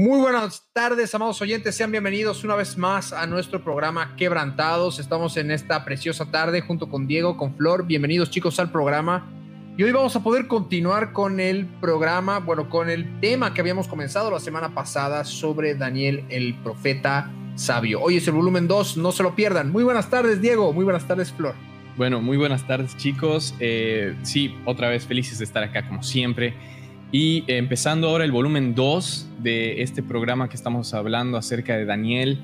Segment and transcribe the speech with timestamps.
[0.00, 1.74] Muy buenas tardes, amados oyentes.
[1.74, 4.98] Sean bienvenidos una vez más a nuestro programa Quebrantados.
[4.98, 7.86] Estamos en esta preciosa tarde junto con Diego, con Flor.
[7.86, 9.30] Bienvenidos chicos al programa.
[9.76, 13.88] Y hoy vamos a poder continuar con el programa, bueno, con el tema que habíamos
[13.88, 18.00] comenzado la semana pasada sobre Daniel el profeta sabio.
[18.00, 19.70] Hoy es el volumen 2, no se lo pierdan.
[19.70, 20.72] Muy buenas tardes, Diego.
[20.72, 21.54] Muy buenas tardes, Flor.
[21.98, 23.54] Bueno, muy buenas tardes chicos.
[23.60, 26.54] Eh, sí, otra vez felices de estar acá como siempre.
[27.12, 32.38] Y empezando ahora el volumen 2 de este programa que estamos hablando acerca de Daniel.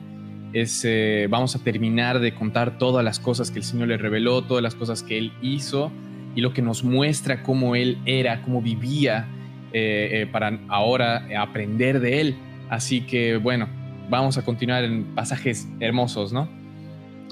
[0.52, 4.62] Eh, vamos a terminar de contar todas las cosas que el Señor le reveló, todas
[4.62, 5.92] las cosas que Él hizo
[6.34, 9.28] y lo que nos muestra cómo Él era, cómo vivía,
[9.72, 12.36] eh, eh, para ahora aprender de Él.
[12.68, 13.68] Así que bueno,
[14.08, 16.48] vamos a continuar en pasajes hermosos, ¿no?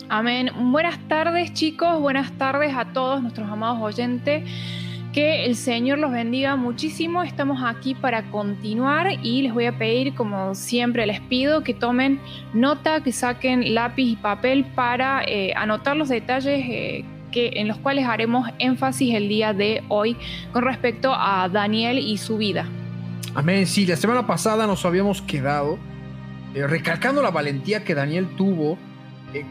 [0.09, 0.51] Amén.
[0.71, 4.45] Buenas tardes chicos, buenas tardes a todos nuestros amados oyentes.
[5.15, 7.23] Que el Señor los bendiga muchísimo.
[7.23, 12.19] Estamos aquí para continuar y les voy a pedir, como siempre les pido, que tomen
[12.53, 17.79] nota, que saquen lápiz y papel para eh, anotar los detalles eh, que, en los
[17.79, 20.17] cuales haremos énfasis el día de hoy
[20.51, 22.67] con respecto a Daniel y su vida.
[23.37, 23.69] Amén.
[23.69, 25.79] Sí, la semana pasada nos habíamos quedado
[26.57, 28.77] eh, recalcando la valentía que Daniel tuvo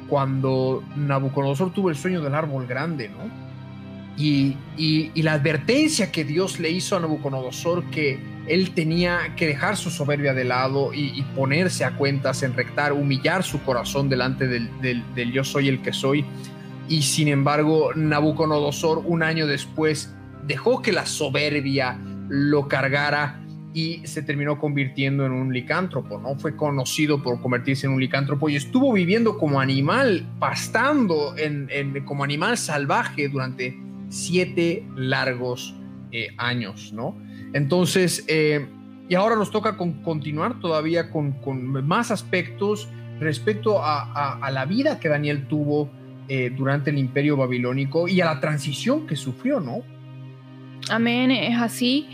[0.09, 3.42] cuando Nabucodonosor tuvo el sueño del árbol grande, ¿no?
[4.17, 4.55] Y,
[5.15, 10.33] la advertencia que Dios le hizo a Nabucodonosor que él tenía que dejar su soberbia
[10.33, 15.81] de lado y, ponerse a cuentas, enrectar, humillar su corazón delante del, yo soy el
[15.81, 16.25] que soy.
[16.89, 20.13] Y sin embargo, Nabucodonosor un año después
[20.45, 21.97] dejó que la soberbia
[22.27, 23.39] lo cargara
[23.73, 26.35] y se terminó convirtiendo en un licántropo, ¿no?
[26.35, 31.35] Fue conocido por convertirse en un licántropo y estuvo viviendo como animal, pastando
[32.05, 33.75] como animal salvaje durante
[34.13, 35.73] siete largos
[36.11, 37.15] eh, años, ¿no?
[37.53, 38.67] Entonces, eh,
[39.09, 42.87] y ahora nos toca con- continuar todavía con, con más aspectos
[43.19, 45.89] respecto a, a- la vida que Daniel tuvo
[46.27, 49.81] eh, durante el imperio babilónico y a la transición que sufrió, ¿no?
[50.89, 52.07] Amén, es así.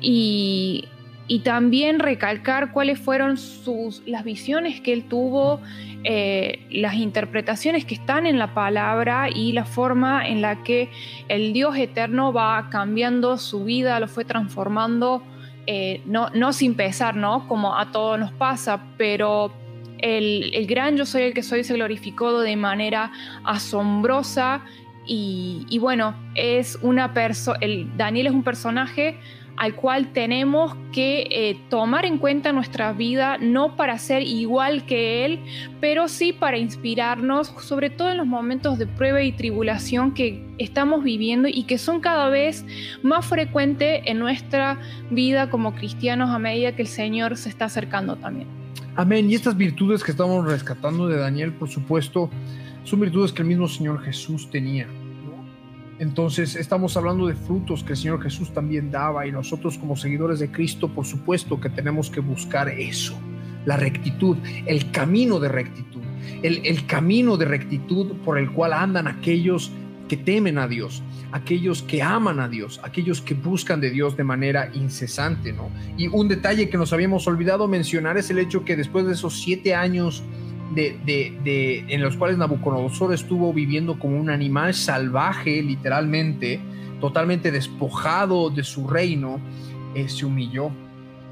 [0.00, 0.84] Y,
[1.26, 5.60] y también recalcar cuáles fueron sus, las visiones que él tuvo,
[6.04, 10.90] eh, las interpretaciones que están en la palabra y la forma en la que
[11.28, 15.22] el Dios eterno va cambiando su vida, lo fue transformando,
[15.66, 17.48] eh, no, no sin pesar, ¿no?
[17.48, 19.50] Como a todos nos pasa, pero
[19.98, 23.10] el, el gran yo soy el que soy se glorificó de manera
[23.44, 24.60] asombrosa
[25.06, 27.58] y, y bueno, es una persona,
[27.96, 29.16] Daniel es un personaje
[29.56, 35.24] al cual tenemos que eh, tomar en cuenta nuestra vida, no para ser igual que
[35.24, 35.40] él,
[35.80, 41.04] pero sí para inspirarnos, sobre todo en los momentos de prueba y tribulación que estamos
[41.04, 42.64] viviendo y que son cada vez
[43.02, 44.78] más frecuentes en nuestra
[45.10, 48.48] vida como cristianos a medida que el Señor se está acercando también.
[48.96, 49.30] Amén.
[49.30, 52.30] Y estas virtudes que estamos rescatando de Daniel, por supuesto,
[52.84, 54.86] son virtudes que el mismo Señor Jesús tenía.
[55.98, 60.40] Entonces, estamos hablando de frutos que el Señor Jesús también daba y nosotros como seguidores
[60.40, 63.14] de Cristo, por supuesto que tenemos que buscar eso,
[63.64, 66.02] la rectitud, el camino de rectitud,
[66.42, 69.70] el, el camino de rectitud por el cual andan aquellos
[70.08, 74.24] que temen a Dios, aquellos que aman a Dios, aquellos que buscan de Dios de
[74.24, 75.70] manera incesante, ¿no?
[75.96, 79.40] Y un detalle que nos habíamos olvidado mencionar es el hecho que después de esos
[79.40, 80.22] siete años
[80.74, 86.60] de, de- de- en los cuales Nabucodonosor estuvo viviendo como un animal salvaje, literalmente,
[87.00, 89.40] totalmente despojado de su reino,
[89.94, 90.70] eh, se humilló.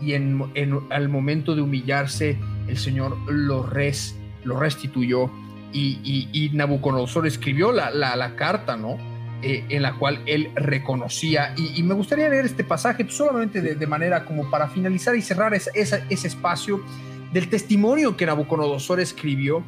[0.00, 2.36] Y en, en- al momento de humillarse,
[2.68, 5.30] el Señor lo, res, lo restituyó.
[5.72, 8.96] Y, y- y Nabucodonosor escribió la, la- la carta, ¿no?
[9.44, 11.52] Eh, en la cual él reconocía.
[11.56, 15.22] Y, y me gustaría leer este pasaje solamente de, de manera como para finalizar y
[15.22, 16.80] cerrar esa- esa- ese espacio
[17.32, 19.64] del testimonio que Nabucodonosor escribió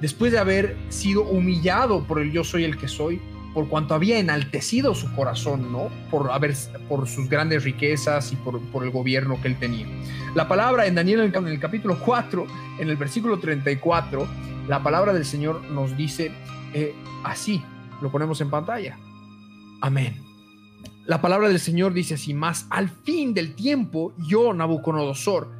[0.00, 3.20] después de haber sido humillado por el yo soy el que soy,
[3.52, 5.88] por cuanto había enaltecido su corazón, ¿no?
[6.10, 6.54] Por, haber,
[6.88, 9.86] por sus grandes riquezas y por, por el gobierno que él tenía.
[10.34, 12.46] La palabra en Daniel en el capítulo 4,
[12.78, 14.26] en el versículo 34,
[14.68, 16.30] la palabra del Señor nos dice
[16.72, 17.62] eh, así,
[18.00, 18.96] lo ponemos en pantalla.
[19.80, 20.22] Amén.
[21.06, 25.59] La palabra del Señor dice así, más al fin del tiempo, yo, Nabucodonosor,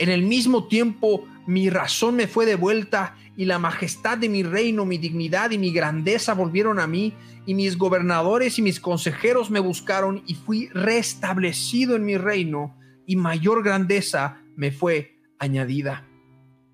[0.00, 4.86] En el mismo tiempo mi razón me fue devuelta y la majestad de mi reino,
[4.86, 7.12] mi dignidad y mi grandeza volvieron a mí
[7.44, 12.74] y mis gobernadores y mis consejeros me buscaron y fui restablecido en mi reino
[13.04, 16.08] y mayor grandeza me fue añadida.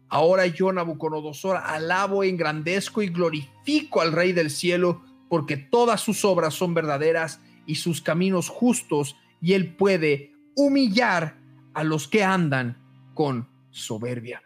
[0.08, 6.54] Ahora yo, Nabucodonosor, alabo, engrandezco y glorifico al Rey del cielo, porque todas sus obras
[6.54, 11.40] son verdaderas y sus caminos justos, y él puede humillar
[11.74, 12.85] a los que andan
[13.16, 14.40] con soberbia.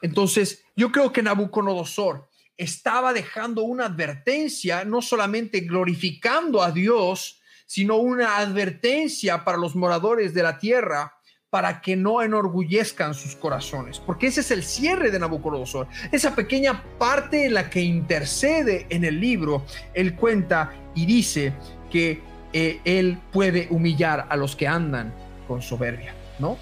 [0.00, 7.96] Entonces, yo creo que Nabucodonosor estaba dejando una advertencia, no solamente glorificando a Dios, sino
[7.96, 11.14] una advertencia para los moradores de la tierra
[11.50, 15.86] para que no enorgullezcan sus corazones, porque ese es el cierre de Nabucodonosor.
[16.10, 21.52] Esa pequeña parte en la que intercede en el libro, él cuenta y dice
[21.90, 22.20] que
[22.52, 25.14] eh, él puede humillar a los que andan
[25.46, 26.58] con soberbia, ¿no?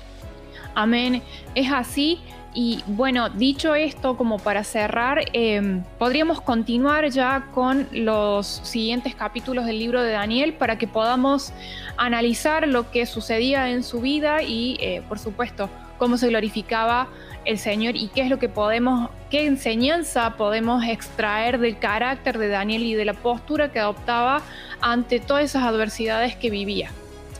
[0.74, 1.22] Amén.
[1.54, 2.20] Es así.
[2.54, 9.64] Y bueno, dicho esto, como para cerrar, em, podríamos continuar ya con los siguientes capítulos
[9.64, 11.54] del libro de Daniel para que podamos
[11.96, 17.08] analizar lo que sucedía en su vida y, eh, por supuesto, cómo se glorificaba
[17.46, 22.48] el Señor y qué es lo que podemos, qué enseñanza podemos extraer del carácter de
[22.48, 24.42] Daniel y de la postura que adoptaba
[24.80, 26.90] ante todas esas adversidades que vivía.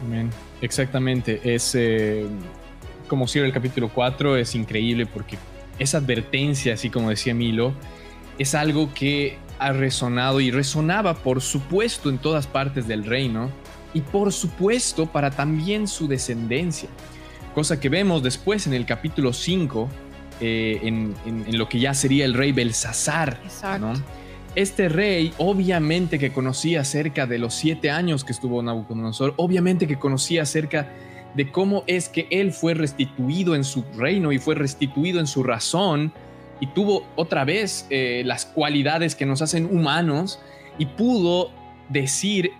[0.01, 0.31] Amén.
[0.63, 1.41] Exactamente.
[1.45, 1.75] Es.
[1.75, 2.27] Eh,
[3.09, 5.39] como cierra el capítulo 4 es increíble porque
[5.79, 7.75] esa advertencia, así como decía Milo,
[8.39, 13.51] es algo que ha resonado y resonaba por supuesto en todas partes del reino
[13.95, 16.89] y por supuesto para también su descendencia.
[17.55, 19.89] Cosa que vemos después en el capítulo 5,
[20.41, 21.15] eh, en,
[21.57, 23.39] lo que ya sería el rey Belsasar.
[24.55, 29.99] Este rey obviamente que conocía acerca de los siete años que estuvo Nabucodonosor, obviamente que
[29.99, 30.91] conocía acerca
[31.35, 35.43] de cómo es que él fue restituido en su reino y fue restituido en su
[35.43, 36.13] razón
[36.61, 40.39] y tuvo otra vez eh, las cualidades que nos hacen humanos
[40.79, 41.51] y pudo
[41.89, 42.53] decir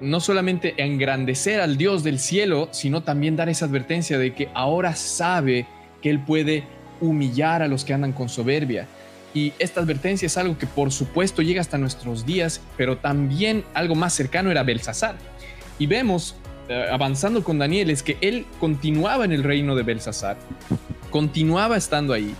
[0.00, 4.94] no solamente engrandecer al Dios del cielo, sino también dar esa advertencia de que ahora
[4.94, 5.66] sabe
[6.02, 6.64] que él puede
[7.00, 8.86] humillar a los que andan con soberbia.
[9.34, 13.94] Y esta advertencia es algo que por supuesto llega hasta nuestros días, pero también algo
[13.94, 15.16] más cercano era Belsasar.
[15.78, 16.36] Y vemos
[16.90, 20.36] avanzando con Daniel es que él continuaba en el reino de Belsasar,
[21.10, 22.34] continuaba estando ahí.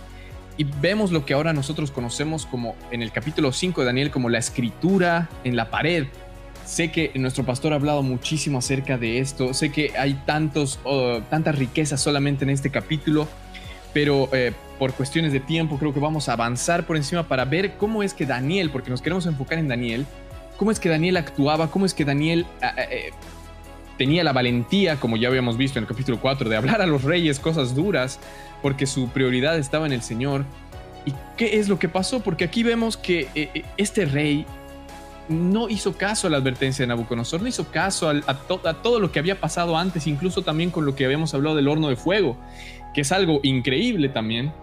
[0.57, 4.27] Y vemos lo que ahora nosotros conocemos como en el capítulo 5 de Daniel como
[4.27, 6.07] la escritura en la pared.
[6.65, 11.21] Sé que nuestro pastor ha hablado muchísimo acerca de esto, sé que hay tantos, oh,
[11.29, 13.27] tantas riquezas solamente en este capítulo,
[13.93, 17.77] pero eh, por cuestiones de tiempo creo que vamos a avanzar por encima para ver
[17.77, 20.05] cómo es que Daniel, porque nos queremos enfocar en Daniel,
[20.57, 23.11] cómo es que Daniel actuaba, cómo es que Daniel eh,
[23.99, 27.03] tenía la valentía, como ya habíamos visto en el capítulo 4, de hablar a los
[27.03, 28.17] reyes cosas duras,
[28.61, 30.45] porque su prioridad estaba en el Señor.
[31.05, 32.21] ¿Y qué es lo que pasó?
[32.21, 34.45] Porque aquí vemos que eh, eh, este rey
[35.27, 39.11] no hizo caso a la advertencia de Nabucodonosor, no hizo caso a, a, todo lo
[39.11, 42.37] que había pasado antes, incluso también con lo que habíamos hablado del horno de fuego,
[42.93, 44.53] que es algo increíble también,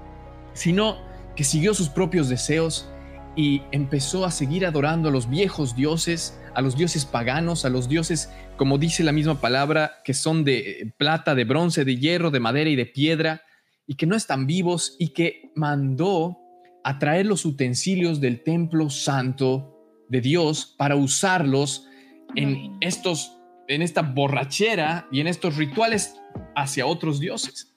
[0.55, 0.97] sino
[1.37, 2.89] que siguió sus propios deseos
[3.37, 7.87] y empezó a seguir adorando a los viejos dioses, a los dioses paganos, a los
[7.87, 12.41] dioses, como dice la misma palabra, que son de plata, de bronce, de hierro, de
[12.41, 13.43] madera y de piedra,
[13.87, 16.39] y que no están vivos, y que mandó
[16.83, 19.77] a traer los utensilios del templo santo
[20.09, 21.87] de Dios para usarlos
[22.35, 23.33] en estos
[23.69, 26.15] en esta borrachera y en estos rituales
[26.55, 27.76] hacia otros dioses.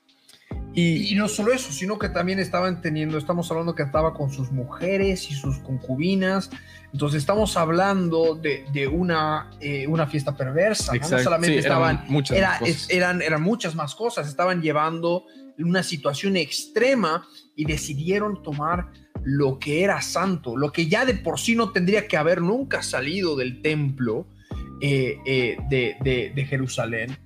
[0.73, 4.51] Y, no solo eso, sino que también estaban teniendo, estamos hablando que estaba con sus
[4.51, 6.49] mujeres y sus concubinas.
[6.93, 10.93] Entonces estamos hablando de, una, eh, una fiesta perversa.
[10.93, 11.19] ¿no?
[11.19, 12.37] solamente estaban, eran muchas,
[12.89, 14.27] eran, eran muchas más cosas.
[14.27, 15.25] Estaban llevando
[15.57, 18.91] una situación extrema y decidieron tomar
[19.23, 22.83] lo que era santo, lo que ya de por sí no tendría que haber nunca
[22.83, 24.27] salido del templo
[24.81, 27.17] eh, eh, de, de Jerusalén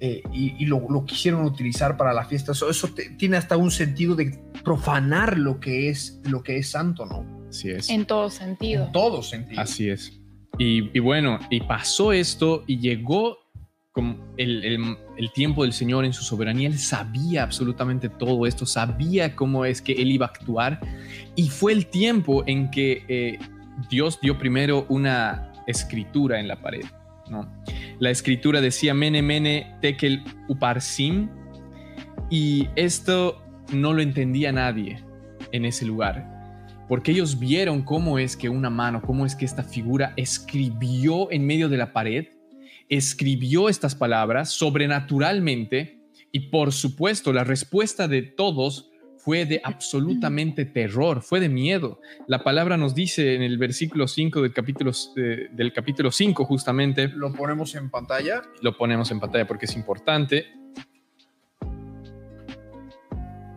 [0.00, 2.52] eh, y, lo, quisieron utilizar para la fiesta.
[2.52, 2.88] Eso, eso
[3.18, 7.26] tiene hasta un sentido de profanar lo que es, lo que es santo, ¿no?
[7.48, 7.90] Así es.
[7.90, 8.86] En todo sentido.
[8.86, 9.60] En todo sentido.
[9.60, 10.18] Así es.
[10.58, 13.38] Y, y bueno, y pasó esto y llegó
[13.92, 18.64] como el, el- el tiempo del Señor en su soberanía, Él sabía absolutamente todo esto,
[18.64, 20.80] sabía cómo es que Él iba a actuar
[21.36, 23.38] y fue el tiempo en que eh,
[23.90, 26.84] Dios dio primero una escritura en la pared.
[27.28, 27.46] ¿no?
[28.00, 31.28] La escritura decía Mene Mene Tekel Uparsim
[32.30, 33.42] y esto
[33.72, 35.04] no lo entendía nadie
[35.52, 36.40] en ese lugar
[36.90, 41.46] porque ellos vieron cómo es que una mano, cómo es que esta figura escribió en
[41.46, 42.26] medio de la pared,
[42.88, 46.00] escribió estas palabras sobrenaturalmente
[46.32, 48.89] y por supuesto la respuesta de todos
[49.22, 52.00] fue de absolutamente terror, fue de miedo.
[52.26, 57.08] La palabra nos dice en el versículo 5 del capítulo, eh, del capítulo 5 justamente,
[57.08, 58.42] Lo ponemos en pantalla.
[58.62, 60.46] lo ponemos en pantalla porque es importante.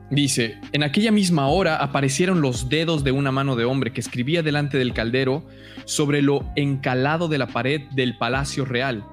[0.10, 4.44] Dice, en aquella misma hora aparecieron los dedos de una mano de hombre que escribía
[4.44, 5.48] delante del caldero
[5.86, 9.04] sobre lo encalado de la pared del palacio real.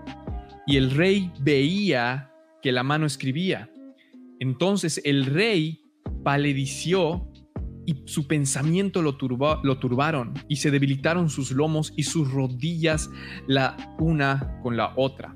[0.66, 2.30] Y el rey veía
[2.60, 3.70] que la mano escribía.
[4.40, 5.79] Entonces el rey
[6.22, 7.26] palideció
[7.86, 13.10] y su pensamiento lo, turba- lo turbaron y se debilitaron sus lomos y sus rodillas
[13.46, 15.34] la una con la otra.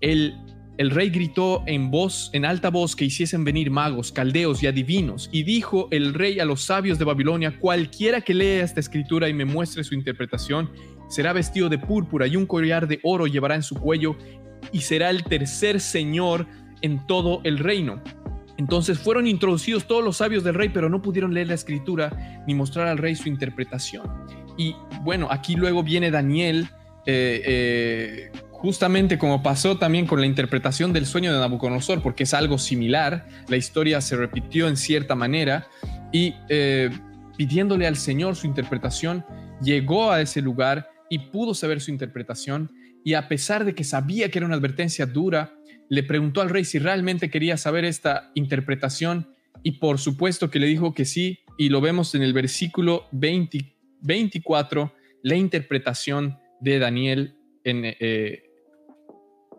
[0.00, 0.34] El,
[0.78, 5.28] el rey gritó en voz, en alta voz, que hiciesen venir magos, caldeos y adivinos.
[5.32, 9.34] Y dijo el rey a los sabios de Babilonia: Cualquiera que lea esta escritura y
[9.34, 10.70] me muestre su interpretación,
[11.08, 14.16] será vestido de púrpura y un collar de oro llevará en su cuello,
[14.72, 16.46] y será el tercer señor
[16.80, 18.00] en todo el reino.
[18.60, 22.54] Entonces fueron introducidos todos los sabios del rey, pero no pudieron leer la escritura ni
[22.54, 24.06] mostrar al rey su interpretación.
[24.58, 26.68] Y bueno, aquí luego viene Daniel,
[27.06, 32.34] eh, eh, justamente como pasó también con la interpretación del sueño de Nabucodonosor, porque es
[32.34, 35.66] algo similar, la historia se repitió en cierta manera,
[36.12, 36.90] y eh,
[37.38, 39.24] pidiéndole al Señor su interpretación,
[39.62, 42.70] llegó a ese lugar y pudo saber su interpretación,
[43.02, 45.54] y a pesar de que sabía que era una advertencia dura,
[45.90, 50.66] le preguntó al rey si realmente quería saber esta interpretación y por supuesto que le
[50.66, 57.36] dijo que sí y lo vemos en el versículo 20 24, la interpretación de Daniel
[57.64, 58.44] en, eh,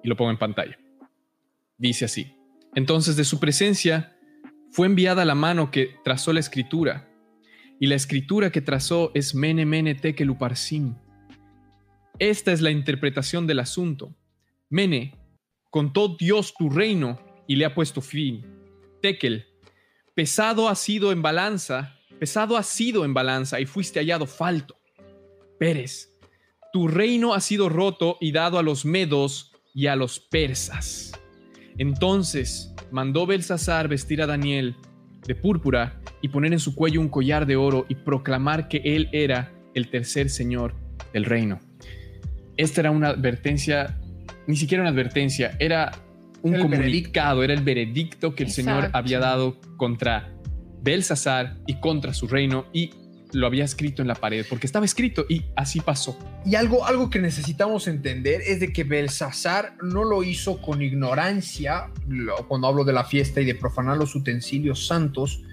[0.04, 0.80] y lo pongo en pantalla.
[1.78, 2.36] Dice así,
[2.76, 4.18] entonces de su presencia
[4.72, 7.08] fue enviada la mano que trazó la escritura
[7.80, 10.96] y la escritura que trazó es Mene Mene Tekel Uparsim.
[12.20, 14.16] Esta es la interpretación del asunto.
[14.70, 15.16] Mene,
[15.72, 18.46] contó Dios tu reino y le ha puesto fin.
[19.02, 19.48] Tekel,
[20.14, 24.76] pesado ha sido en balanza, pesado ha sido en balanza y fuiste hallado falto.
[25.58, 26.20] Pérez,
[26.72, 31.14] tu reino ha sido roto y dado a los medos y a los persas.
[31.78, 34.76] Entonces mandó Belsasar vestir a Daniel
[35.26, 39.10] de púrpura y poner en su cuello un collar de oro y proclamar que él
[39.14, 40.76] era el tercer señor
[41.14, 41.60] del reino.
[42.58, 44.01] Esta era una advertencia,
[44.48, 45.92] ni siquiera una advertencia, era
[46.42, 50.34] un el comunicado, era el veredicto que el Señor había dado contra
[50.82, 52.92] Belsasar y contra su reino y
[53.34, 56.18] lo había escrito en la pared, porque estaba escrito y así pasó.
[56.46, 61.90] Y algo, algo que necesitamos entender es de que Belsasar no lo hizo con ignorancia,
[62.48, 65.44] cuando hablo de la fiesta y de profanar los utensilios santos,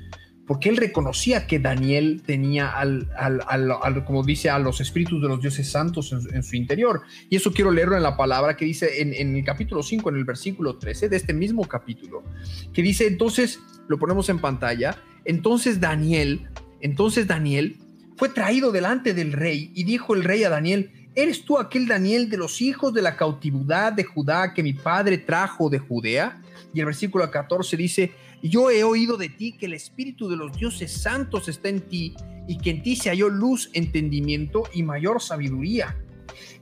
[0.49, 5.28] porque él reconocía que Daniel tenía, al, al- al- como dice, a los espíritus de
[5.28, 7.02] los dioses santos en su interior.
[7.31, 10.17] Y eso quiero leerlo en la palabra que dice en, en el capítulo 5, en
[10.17, 12.25] el versículo 13 de este mismo capítulo,
[12.73, 16.49] que dice, entonces, lo ponemos en pantalla, entonces Daniel,
[16.81, 17.76] entonces Daniel
[18.17, 22.31] fue traído delante del rey y dijo el rey a Daniel, ¿eres tú aquel Daniel
[22.31, 26.40] de los hijos de la cautividad de Judá que mi padre trajo de Judea?
[26.73, 30.57] Y el versículo 14 dice, yo he oído de ti que el espíritu de los
[30.57, 32.14] dioses santos está en ti
[32.47, 35.97] y que en ti se halló luz, entendimiento y mayor sabiduría.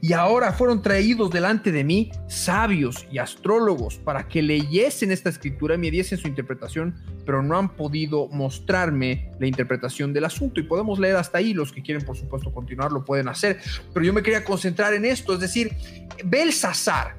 [0.01, 5.75] Y ahora fueron traídos delante de mí sabios y astrólogos para que leyesen esta escritura
[5.75, 10.61] y me diesen su interpretación, pero no han podido mostrarme la interpretación del asunto.
[10.61, 13.59] Y podemos leer hasta ahí, los que quieren por supuesto continuar lo pueden hacer,
[13.93, 15.77] pero yo me quería concentrar en esto, es decir,
[16.25, 17.17] Belsasar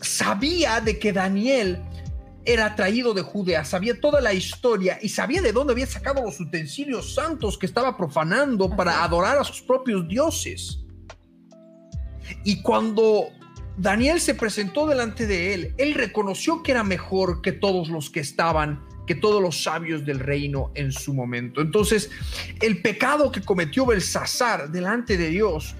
[0.00, 1.78] sabía de que Daniel
[2.44, 6.40] era traído de Judea, sabía toda la historia y sabía de dónde había sacado los
[6.40, 10.80] utensilios santos que estaba profanando para adorar a sus propios dioses.
[12.44, 13.28] Y cuando
[13.76, 18.20] Daniel se presentó delante de él, él reconoció que era mejor que todos los que
[18.20, 21.60] estaban, que todos los sabios del reino en su momento.
[21.60, 22.10] Entonces,
[22.60, 25.74] el pecado que cometió Belsasar delante de Dios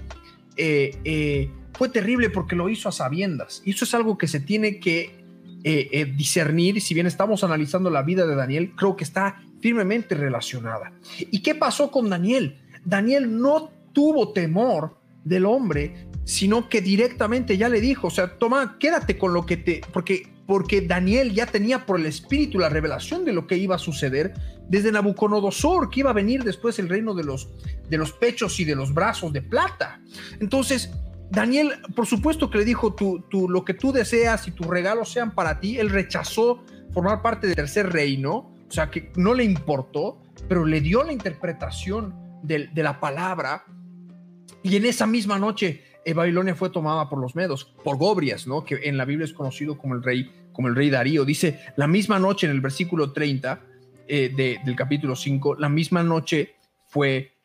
[0.57, 3.61] eh, eh, fue terrible porque lo hizo a sabiendas.
[3.65, 5.20] Y eso es algo que se tiene que
[5.63, 6.81] eh, eh, discernir.
[6.81, 10.91] Si bien estamos analizando la vida de Daniel, creo que está firmemente relacionada.
[11.19, 12.57] ¿Y qué pasó con Daniel?
[12.83, 18.77] Daniel no tuvo temor del hombre, sino que directamente ya le dijo, o sea, toma,
[18.79, 23.25] quédate con lo que te, porque, porque Daniel ya tenía por el espíritu la revelación
[23.25, 24.33] de lo que iba a suceder
[24.67, 27.49] desde Nabucodonosor, que iba a venir después el reino de los,
[27.89, 30.01] de los pechos y de los brazos de plata.
[30.39, 30.91] Entonces,
[31.31, 35.11] Daniel, por supuesto que le dijo, tú, tú, lo que tú deseas y tus regalos
[35.11, 39.45] sean para ti, él rechazó formar parte del tercer reino, o sea, que no le
[39.45, 43.63] importó, pero le dio la interpretación de, la palabra
[44.61, 48.65] y en esa misma noche eh, Babilonia fue tomada por los medos, por Gobrias, ¿no?
[48.65, 51.23] que en la Biblia es conocido como el rey, como el rey Darío.
[51.23, 53.61] Dice, la misma noche en el versículo 30
[54.07, 56.55] eh, del capítulo 5, la misma noche
[56.87, 57.37] fue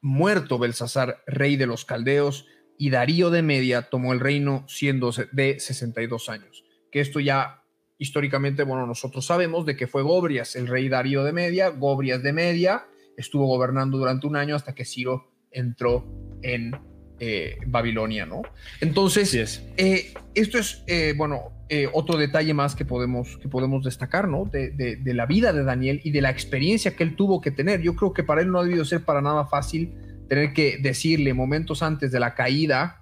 [0.00, 2.46] muerto Belsasar, rey de los caldeos,
[2.78, 6.64] y Darío de Media tomó el reino siendo de 62 años.
[6.90, 7.64] Que esto ya
[7.98, 12.32] históricamente, bueno, nosotros sabemos de que fue Gobrias, el rey Darío de Media, Gobrias de
[12.32, 16.06] Media, estuvo gobernando durante un año hasta que Ciro entró
[16.42, 16.72] en
[17.18, 18.42] eh, Babilonia, ¿no?
[18.80, 21.52] Entonces, eh, esto es, eh, bueno,
[21.92, 24.44] otro detalle más que podemos, que podemos destacar, ¿no?
[24.46, 27.82] De, la vida de Daniel y de la experiencia que él tuvo que tener.
[27.82, 29.92] Yo creo que para él no ha debido ser para nada fácil
[30.28, 32.98] tener que decirle momentos antes de la caída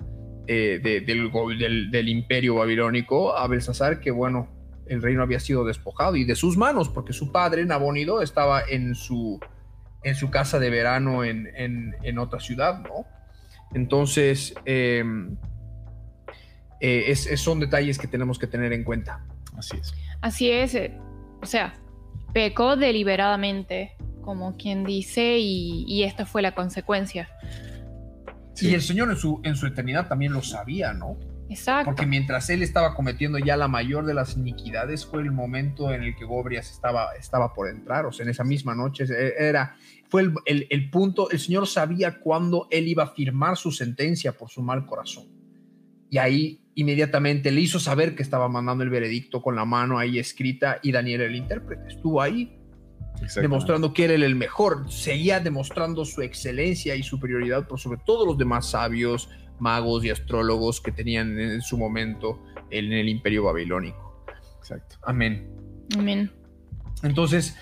[0.47, 4.49] del, del, imperio babilónico a Belsasar que, bueno,
[4.87, 8.95] el reino había sido despojado y de sus manos, porque su padre, Nabónido, estaba en
[8.95, 9.41] su,
[10.05, 13.07] en su casa de verano en, en otra ciudad, ¿no?
[13.75, 15.37] Entonces, em,
[16.81, 19.25] eh, son detalles que tenemos que tener en cuenta.
[19.57, 19.95] Así es.
[20.21, 20.75] Así es.
[20.75, 20.97] Eh,
[21.43, 21.75] o sea,
[22.33, 27.29] pecó deliberadamente, como quien dice, y, esta fue la consecuencia.
[28.61, 31.17] Y el Señor en su, en su eternidad también lo sabía, ¿no?
[31.49, 31.85] Exacto.
[31.85, 36.03] Porque mientras él estaba cometiendo ya la mayor de las iniquidades, fue el momento en
[36.03, 38.05] el que Gobrias estaba, estaba por entrar.
[38.05, 39.05] O sea, en esa misma noche
[39.39, 39.77] era,
[40.09, 44.61] fue el, punto, el Señor sabía cuándo él iba a firmar su sentencia por su
[44.61, 45.29] mal corazón.
[46.11, 50.19] Y ahí inmediatamente le hizo saber que estaba mandando el veredicto con la mano ahí
[50.19, 52.56] escrita y Daniel el intérprete estuvo ahí
[53.37, 58.39] demostrando que era el mejor, seguía demostrando su excelencia y superioridad por sobre todos los
[58.39, 64.25] demás sabios, magos y astrólogos que tenían en su momento en el imperio babilónico.
[64.59, 64.97] Exacto.
[65.03, 65.49] Amén.
[65.97, 66.31] Amén.
[67.03, 67.57] Entonces,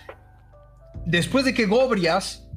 [1.06, 2.48] Después de que Gobrias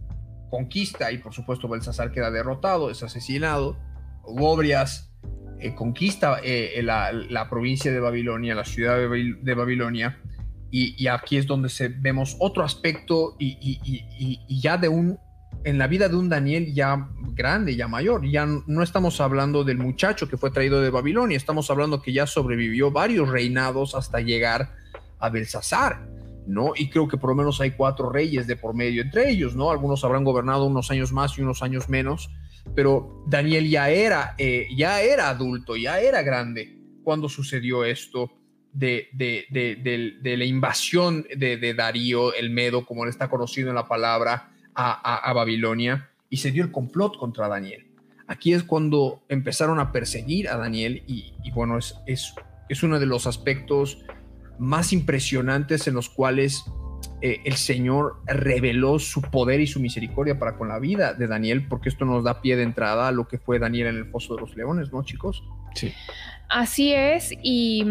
[0.50, 3.78] conquista y por supuesto Belsasar queda derrotado, es asesinado,
[4.24, 5.12] Gobrias
[5.60, 10.22] eh, conquista eh, la, provincia de Babilonia, la ciudad de, Babilonia,
[10.70, 15.18] y, aquí es donde se, vemos otro aspecto y, ya de un,
[15.64, 19.78] en la vida de un Daniel ya grande, ya mayor, ya no estamos hablando del
[19.78, 24.76] muchacho que fue traído de Babilonia, estamos hablando que ya sobrevivió varios reinados hasta llegar
[25.20, 26.18] a Belsasar.
[26.48, 26.72] ¿no?
[26.78, 29.70] Y creo que por lo menos hay cuatro reyes de por medio entre ellos, ¿no?
[29.70, 32.30] Algunos habrán gobernado unos años más y unos años menos,
[32.74, 38.32] pero Daniel ya era, eh, ya era adulto, ya era grande cuando sucedió esto
[38.78, 39.10] de,
[40.22, 45.34] de, la invasión de, Darío, el Medo, como le está conocido en la palabra, a,
[45.34, 47.88] Babilonia, y se dio el complot contra Daniel.
[48.28, 52.36] Aquí es cuando empezaron a perseguir a Daniel y, bueno, es, es,
[52.70, 54.04] es uno de los aspectos
[54.60, 56.66] más impresionantes en los cuales
[57.22, 61.68] eh, el Señor reveló su poder y su misericordia para con la vida de Daniel,
[61.68, 64.36] porque esto nos da pie de entrada a lo que fue Daniel en el foso
[64.36, 65.44] de los leones, ¿no, chicos?
[65.74, 65.94] Sí.
[66.50, 67.84] Así es, y,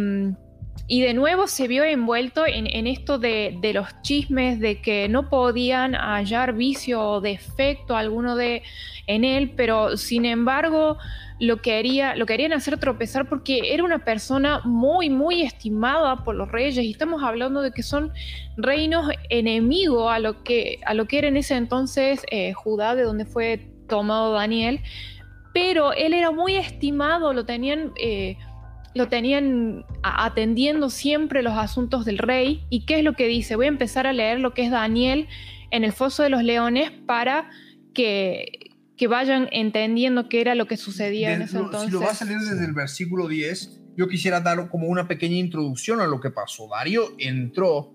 [0.88, 5.94] de nuevo se vio envuelto en, esto de, de, los chismes de que no podían
[5.94, 8.62] hallar vicio o defecto alguno de,
[9.06, 10.98] en él, pero sin embargo
[11.38, 16.50] lo, quería, lo querían hacer tropezar porque era una persona muy, muy estimada por los
[16.50, 16.84] reyes.
[16.84, 18.12] Y estamos hablando de que son
[18.56, 23.02] reinos enemigos a lo que, a lo que era en ese entonces eh, Judá, de
[23.02, 24.80] donde fue tomado Daniel,
[25.52, 27.92] pero él era muy estimado, lo tenían...
[28.00, 28.36] Eh,
[28.96, 32.64] lo tenían atendiendo siempre los asuntos del rey.
[32.70, 33.54] ¿Y qué es lo que dice?
[33.54, 35.28] Voy a empezar a leer lo que es Daniel
[35.70, 37.50] en el foso de los leones para
[37.92, 41.90] que, que vayan entendiendo qué era lo que sucedía en ese entonces.
[41.90, 45.36] Si lo vas a leer desde el versículo 10, yo quisiera dar como una pequeña
[45.36, 46.68] introducción a lo que pasó.
[46.68, 47.94] Darío entró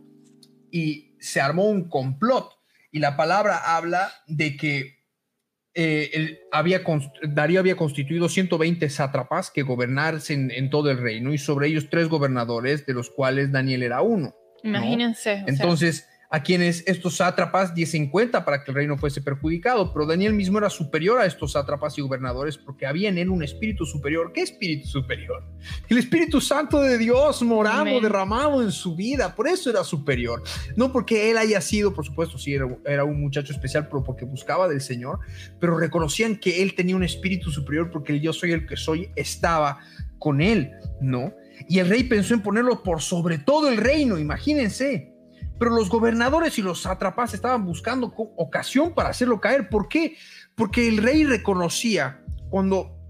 [0.69, 2.49] y se armó un complot
[2.91, 5.00] y la palabra habla de que
[5.73, 6.81] eh, había,
[7.23, 12.09] Darío había constituido 120 sátrapas que gobernarse en, todo el reino y sobre ellos tres
[12.09, 14.35] gobernadores, de los cuales Daniel era uno.
[14.63, 15.43] Imagínense.
[15.47, 20.33] Entonces, a quienes estos sátrapas diesen cuenta para que el reino fuese perjudicado, pero Daniel
[20.33, 24.31] mismo era superior a estos sátrapas y gobernadores porque había en él un espíritu superior.
[24.33, 25.43] ¿Qué espíritu superior?
[25.89, 30.41] El Espíritu Santo de Dios morando, derramado en su vida, por eso era superior.
[30.77, 34.23] No porque él haya sido, por supuesto, sí, era, era un muchacho especial, pero porque
[34.23, 35.19] buscaba del Señor,
[35.59, 39.11] pero reconocían que él tenía un espíritu superior porque el yo soy el que soy
[39.17, 39.79] estaba
[40.17, 41.33] con él, ¿no?
[41.67, 45.10] Y el rey pensó en ponerlo por sobre todo el reino, imagínense.
[45.61, 49.69] Pero los gobernadores y los sátrapas estaban buscando ocasión para hacerlo caer.
[49.69, 50.17] ¿Por qué?
[50.55, 53.00] Porque el rey reconocía cuando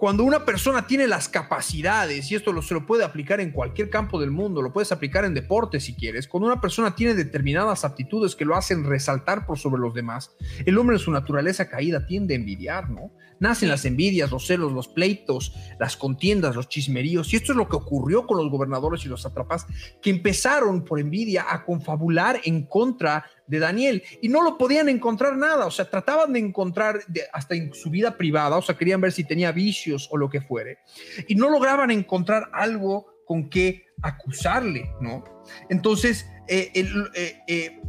[0.00, 3.90] cuando una persona tiene las capacidades, y esto lo, se lo puede aplicar en cualquier
[3.90, 7.84] campo del mundo, lo puedes aplicar en deporte si quieres, cuando una persona tiene determinadas
[7.84, 10.34] aptitudes que lo hacen resaltar por sobre los demás,
[10.64, 13.12] el hombre en su naturaleza caída tiende a envidiar, ¿no?
[13.40, 17.68] Nacen las envidias, los celos, los pleitos, las contiendas, los chismeríos, y esto es lo
[17.68, 19.66] que ocurrió con los gobernadores y los atrapas,
[20.00, 25.36] que empezaron por envidia a confabular en contra de Daniel y no lo podían encontrar
[25.36, 27.00] nada, o sea, trataban de encontrar
[27.32, 30.40] hasta en su vida privada, o sea, querían ver si tenía vicios o lo que
[30.40, 30.78] fuere,
[31.26, 35.24] y no lograban encontrar algo con que acusarle, ¿no?
[35.68, 37.80] Entonces, eh, eh,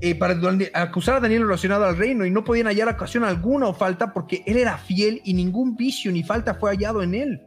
[0.00, 0.36] eh, para
[0.74, 4.42] acusar a Daniel relacionado al reino y no podían hallar ocasión alguna o falta porque
[4.46, 7.42] él era fiel y ningún vicio ni falta fue hallado en él.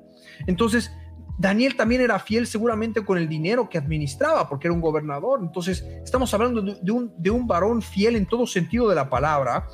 [0.48, 0.92] Entonces,
[1.38, 5.40] Daniel también era fiel seguramente con el dinero que administraba, porque era un gobernador.
[5.42, 9.68] Entonces, estamos hablando de, un, de un, varón fiel en todo sentido de la palabra.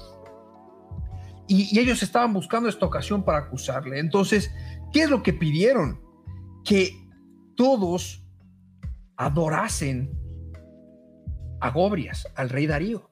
[1.47, 3.99] Y, ellos estaban buscando esta ocasión para acusarle.
[3.99, 4.53] Entonces,
[4.91, 6.01] ¿qué es lo que pidieron?
[6.65, 6.91] Que
[7.55, 8.25] todos
[9.15, 10.11] adorasen
[11.61, 13.07] a Gobrias, al rey Darío.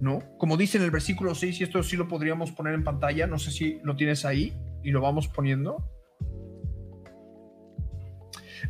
[0.00, 0.18] ¿No?
[0.38, 3.38] Como dice en el versículo 6, y esto sí lo podríamos poner en pantalla, no
[3.38, 5.95] sé si lo tienes ahí y lo vamos poniendo.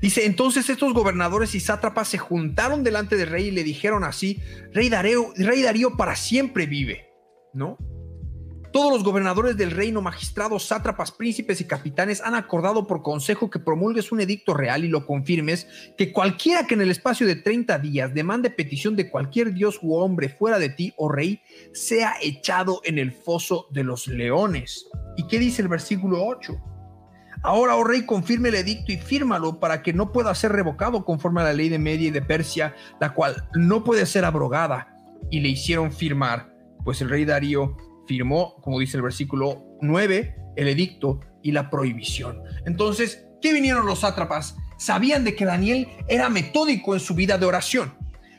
[0.00, 4.40] Dice, entonces estos gobernadores y sátrapas se juntaron delante del rey y le dijeron así,
[4.72, 7.08] rey Darío, rey Darío para siempre vive,
[7.54, 7.78] ¿no?
[8.72, 13.58] Todos los gobernadores del reino, magistrados, sátrapas, príncipes y capitanes han acordado por consejo que
[13.58, 17.78] promulgues un edicto real y lo confirmes, que cualquiera que en el espacio de 30
[17.78, 21.40] días demande petición de cualquier dios u hombre fuera de ti, oh rey,
[21.72, 24.86] sea echado en el foso de los leones.
[25.16, 26.75] ¿Y qué dice el versículo 8?
[27.42, 31.40] Ahora, oh rey, confirme el edicto y fírmalo para que no pueda ser revocado conforme
[31.40, 34.94] a la ley de Media y de Persia, la cual no puede ser abrogada.
[35.30, 36.52] Y le hicieron firmar,
[36.84, 42.40] pues el rey Darío firmó, como dice el versículo 9, el edicto y la prohibición.
[42.64, 44.56] Entonces, ¿qué vinieron los sátrapas?
[44.78, 47.94] Sabían de que Daniel era metódico en su vida de oración.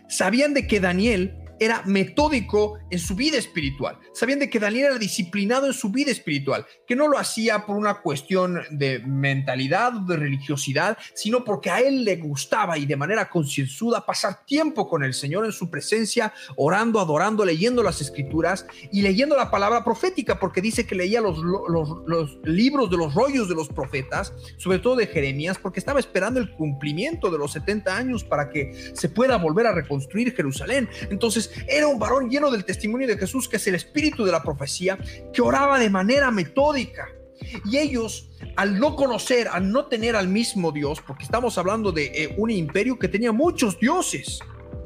[0.08, 4.00] Sabían de que Daniel era metódico en su vida espiritual.
[4.14, 7.76] Sabían de que Daniel era disciplinado en su vida espiritual, que no lo hacía por
[7.76, 12.96] una cuestión de mentalidad o de religiosidad, sino porque a él le gustaba y de
[12.96, 18.66] manera concienzuda pasar tiempo con el Señor en su presencia, orando, adorando, leyendo las escrituras
[18.92, 23.50] y leyendo la palabra profética, porque dice que leía los, los libros de los rollos
[23.50, 27.96] de los profetas, sobre todo de Jeremías, porque estaba esperando el cumplimiento de los 70
[27.96, 30.90] años para que se pueda volver a reconstruir Jerusalén.
[31.10, 34.44] Entonces, era un varón lleno del testimonio de Jesús, que es el espíritu de la
[34.44, 34.98] profecía,
[35.34, 37.08] que oraba de manera metódica.
[37.66, 42.06] Y ellos, al no conocer, al no tener al mismo Dios, porque estamos hablando de
[42.06, 44.40] eh, un imperio que tenía muchos dioses,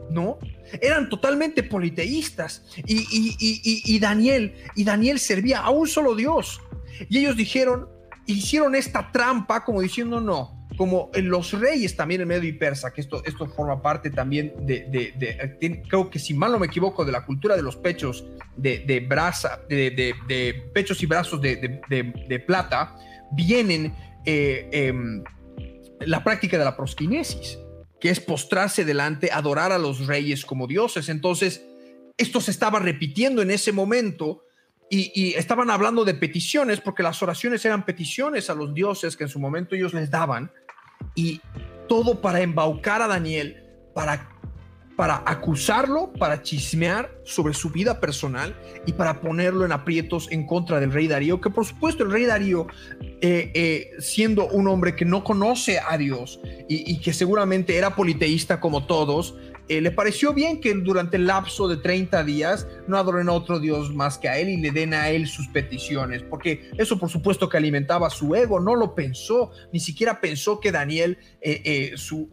[0.09, 0.37] ¿no?
[0.81, 2.63] Eran totalmente politeístas.
[2.85, 6.61] Y, Daniel, y Daniel servía a un solo Dios.
[7.09, 7.89] Y ellos dijeron,
[8.25, 13.01] hicieron esta trampa como diciendo, no, como los reyes también en medio y persa, que
[13.01, 17.23] esto, esto forma parte también de, creo que si mal no me equivoco, de la
[17.23, 18.25] cultura de los pechos
[18.57, 22.97] de, brasa, de, pechos y brazos de, plata,
[23.31, 23.93] vienen
[24.25, 25.23] eh, em,
[25.99, 27.59] la práctica de la prosquinesis,
[27.99, 31.09] que es postrarse delante, adorar a los reyes como dioses.
[31.09, 31.63] Entonces,
[32.17, 34.47] esto se estaba repitiendo en ese momento.
[34.89, 39.25] Y, y, estaban hablando de peticiones, porque las oraciones eran peticiones a los dioses que
[39.25, 40.51] en su momento ellos les daban
[41.15, 41.41] y
[41.87, 44.29] todo para embaucar a Daniel, para,
[44.95, 50.79] para acusarlo, para chismear sobre su vida personal y para ponerlo en aprietos en contra
[50.79, 52.67] del rey Darío, que por supuesto el rey Darío,
[53.21, 57.95] eh, eh, siendo un hombre que no conoce a Dios y, y que seguramente era
[57.95, 59.35] politeísta como todos,
[59.71, 63.57] eh, le pareció bien que durante el lapso de 30 días no adoren a otro
[63.57, 67.09] Dios más que a él y le den a él sus peticiones, porque eso por
[67.09, 71.91] supuesto que alimentaba su ego, no lo pensó, ni siquiera pensó que Daniel, eh, eh,
[71.95, 72.27] su,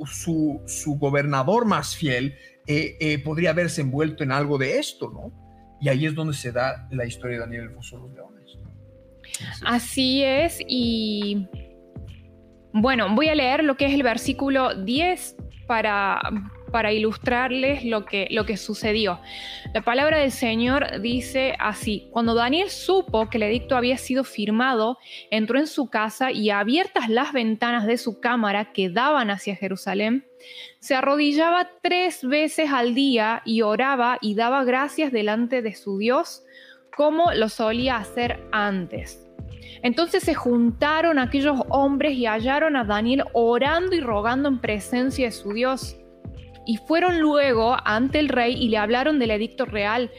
[0.67, 2.35] su, gobernador más fiel,
[3.25, 5.33] podría haberse envuelto en algo de esto, ¿no?
[5.81, 8.59] Y ahí es donde se da la historia de Daniel el Foso de los Leones.
[9.65, 11.47] Así es, y
[12.73, 15.37] bueno, voy a leer lo que es el versículo 10
[15.69, 16.21] para
[16.71, 19.21] para ilustrarles lo que, lo que sucedió.
[19.75, 24.99] La palabra del Señor dice así, cuando Daniel supo que el edicto había sido firmado,
[25.31, 30.27] entró en su casa y abiertas las ventanas de su cámara que daban hacia Jerusalén,
[30.79, 36.45] se arrodillaba tres veces al día y oraba y daba gracias delante de su Dios
[36.97, 39.29] como lo solía hacer antes.
[39.83, 45.33] Entonces se juntaron aquellos hombres y hallaron a Daniel orando y rogando en presencia de
[45.33, 45.97] su Dios.
[46.69, 50.11] Y fueron luego ante el rey y le hablaron del edicto real.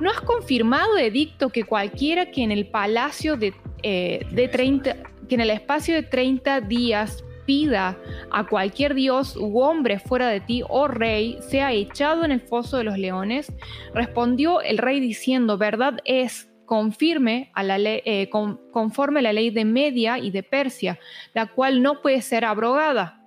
[0.00, 3.54] ¿No has confirmado, edicto, que cualquiera que en el palacio de,
[3.84, 4.96] eh, de 30,
[5.28, 7.96] que en el espacio de 30 días pida
[8.32, 12.76] a cualquier dios u hombre fuera de ti, oh rey, sea echado en el foso
[12.76, 13.52] de los leones?
[13.94, 19.64] Respondió el rey diciendo, verdad es confirme a la eh, conforme a la ley de
[19.64, 20.98] Media y de Persia,
[21.34, 23.20] la cual no puede ser abrogada.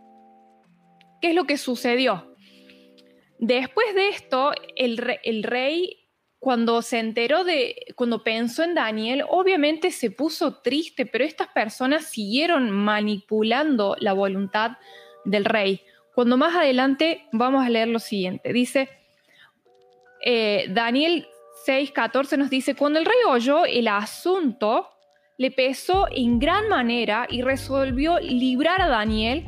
[1.22, 2.27] ¿Qué es lo que sucedió?
[3.40, 4.98] Después de esto, el,
[5.44, 11.48] rey, cuando se enteró de, cuando pensó en Daniel, obviamente se puso triste, pero estas
[11.50, 14.72] personas siguieron manipulando la voluntad
[15.24, 15.82] del rey.
[16.16, 18.90] Cuando más adelante vamos a leer lo siguiente, dice,
[20.22, 21.28] eh, Daniel
[21.68, 24.90] 6.14 nos dice, cuando el rey oyó el asunto,
[25.38, 29.48] le pesó en gran manera y resolvió librar a Daniel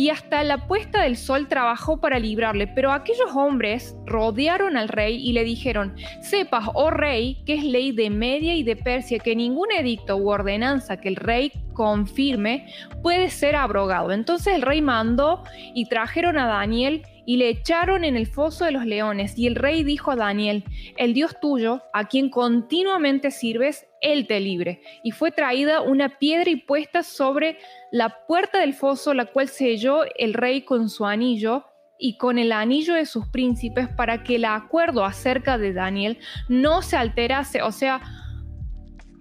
[0.00, 2.66] y hasta la puesta del sol trabajó para librarle.
[2.66, 7.92] Pero aquellos hombres rodearon al rey y le dijeron, sepas, oh rey, que es ley
[7.92, 13.28] de Media y de Persia, que ningún edicto u ordenanza que el rey confirme puede
[13.28, 14.10] ser abrogado.
[14.10, 15.42] Entonces el rey mandó
[15.74, 19.38] y trajeron a Daniel y le echaron en el foso de los leones.
[19.38, 20.64] Y el rey dijo a Daniel,
[20.96, 24.82] el Dios tuyo, a quien continuamente sirves, él te libre.
[25.04, 27.56] Y fue traída una piedra y puesta sobre
[27.92, 31.66] la puerta del foso, la cual selló el rey con su anillo
[32.00, 36.82] y con el anillo de sus príncipes para que el acuerdo acerca de Daniel no
[36.82, 37.62] se alterase.
[37.62, 38.00] O sea,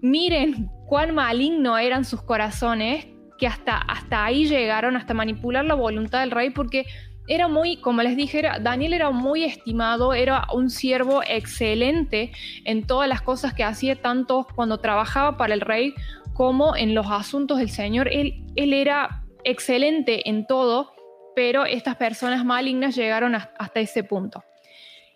[0.01, 3.05] miren cuán maligno eran sus corazones
[3.37, 6.85] que hasta, hasta ahí llegaron, hasta manipular la voluntad del rey, porque
[7.29, 12.31] era muy, como les dije, Daniel era muy estimado, era un siervo excelente
[12.65, 15.93] en todas las cosas que hacía, tanto cuando trabajaba para el rey
[16.33, 18.09] como en los asuntos del Señor.
[18.11, 20.93] Él, él era excelente en todo,
[21.35, 24.43] pero estas personas malignas llegaron hasta ese punto.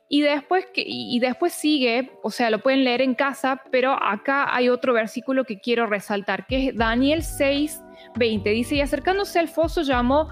[0.07, 4.69] Y después, y después sigue, o sea, lo pueden leer en casa, pero acá hay
[4.69, 7.81] otro versículo que quiero resaltar, que es Daniel 6,
[8.15, 8.49] 20.
[8.51, 10.29] Dice, y acercándose al foso llamó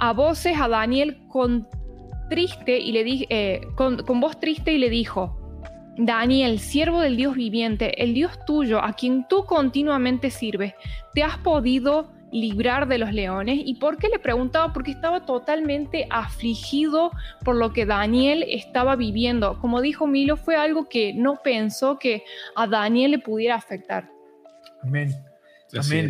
[0.00, 1.68] a voces a Daniel con
[2.28, 5.36] triste y le eh, con, con voz triste y le dijo,
[5.98, 10.72] Daniel, siervo del Dios viviente, el Dios tuyo, a quien tú continuamente sirves,
[11.14, 13.60] ¿te has podido librar de los leones?
[13.62, 14.72] ¿Y por qué le preguntaba?
[14.72, 17.10] Porque estaba totalmente afligido
[17.44, 19.58] por lo que Daniel estaba viviendo.
[19.60, 22.22] Como dijo Milo, fue algo que no pensó que
[22.56, 24.08] a Daniel le pudiera afectar.
[24.82, 25.14] Amén.
[25.74, 26.08] Amén.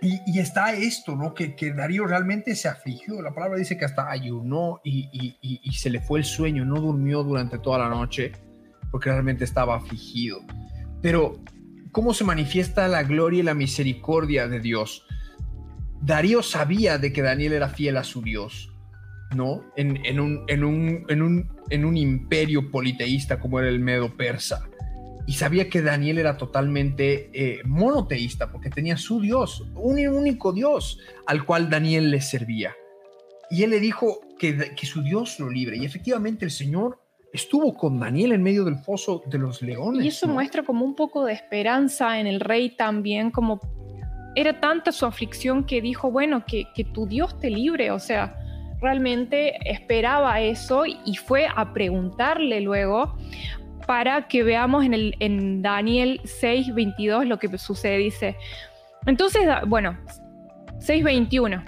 [0.00, 1.34] Y, está esto, ¿no?
[1.34, 3.20] Que, que, Darío realmente se afligió.
[3.20, 7.24] La palabra dice que hasta ayunó y, y, se le fue el sueño, no durmió
[7.24, 8.32] durante toda la noche
[8.90, 10.40] porque realmente estaba afligido.
[11.02, 11.40] Pero,
[11.90, 15.04] ¿cómo se manifiesta la gloria y la misericordia de Dios?
[16.00, 18.72] Darío sabía de que Daniel era fiel a su Dios,
[19.34, 19.64] ¿no?
[19.76, 24.68] En, en, un, en, un, en, un, un imperio politeísta como era el Medo Persa
[25.28, 31.00] y sabía que Daniel era totalmente eh, monoteísta porque tenía su Dios, un único Dios
[31.26, 32.74] al cual Daniel le servía.
[33.50, 35.76] Y él le dijo que, que su Dios lo libre.
[35.76, 36.98] Y efectivamente el Señor
[37.30, 40.02] estuvo con Daniel en medio del foso de los leones.
[40.02, 43.60] Y eso muestra como un poco de esperanza en el rey también, como
[44.34, 48.34] era tanta su aflicción que dijo, bueno, que, que tu Dios te libre, o sea,
[48.80, 53.14] realmente esperaba eso y fue a preguntarle luego
[53.88, 57.96] para que veamos en, el, en Daniel 6, 22 lo que sucede.
[57.96, 58.36] Dice,
[59.06, 59.96] entonces, bueno,
[60.80, 61.64] 6.21.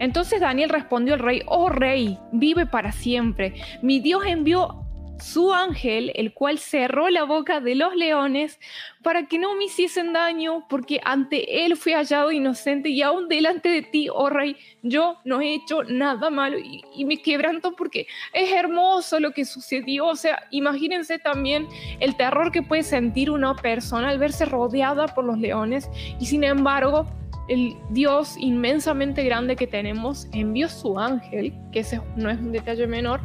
[0.00, 3.54] Entonces Daniel respondió al rey, oh rey, vive para siempre.
[3.80, 4.83] Mi Dios envió
[5.20, 8.58] su ángel, el cual cerró la boca de los leones
[9.02, 13.68] para que no me hiciesen daño, porque ante él fui hallado inocente y aún delante
[13.68, 18.50] de ti, oh rey, yo no he hecho nada malo y, me quebranto porque es
[18.50, 20.06] hermoso lo que sucedió.
[20.06, 21.68] O sea, imagínense también
[22.00, 26.44] el terror que puede sentir una persona al verse rodeada por los leones y sin
[26.44, 27.06] embargo
[27.48, 32.86] el Dios inmensamente grande que tenemos envió su ángel, que ese no es un detalle
[32.86, 33.20] menor,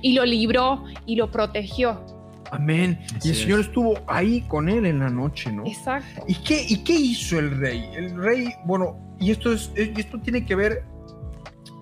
[0.00, 2.04] y lo libró y lo protegió.
[2.50, 2.98] Amén.
[3.24, 5.64] y el Señor estuvo ahí con él en la noche, ¿no?
[5.66, 6.22] Exacto.
[6.28, 7.88] ¿Y qué, ¿Y qué hizo el rey?
[7.94, 10.84] El rey, bueno, y esto, es, esto tiene que ver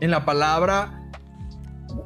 [0.01, 1.01] En la palabra,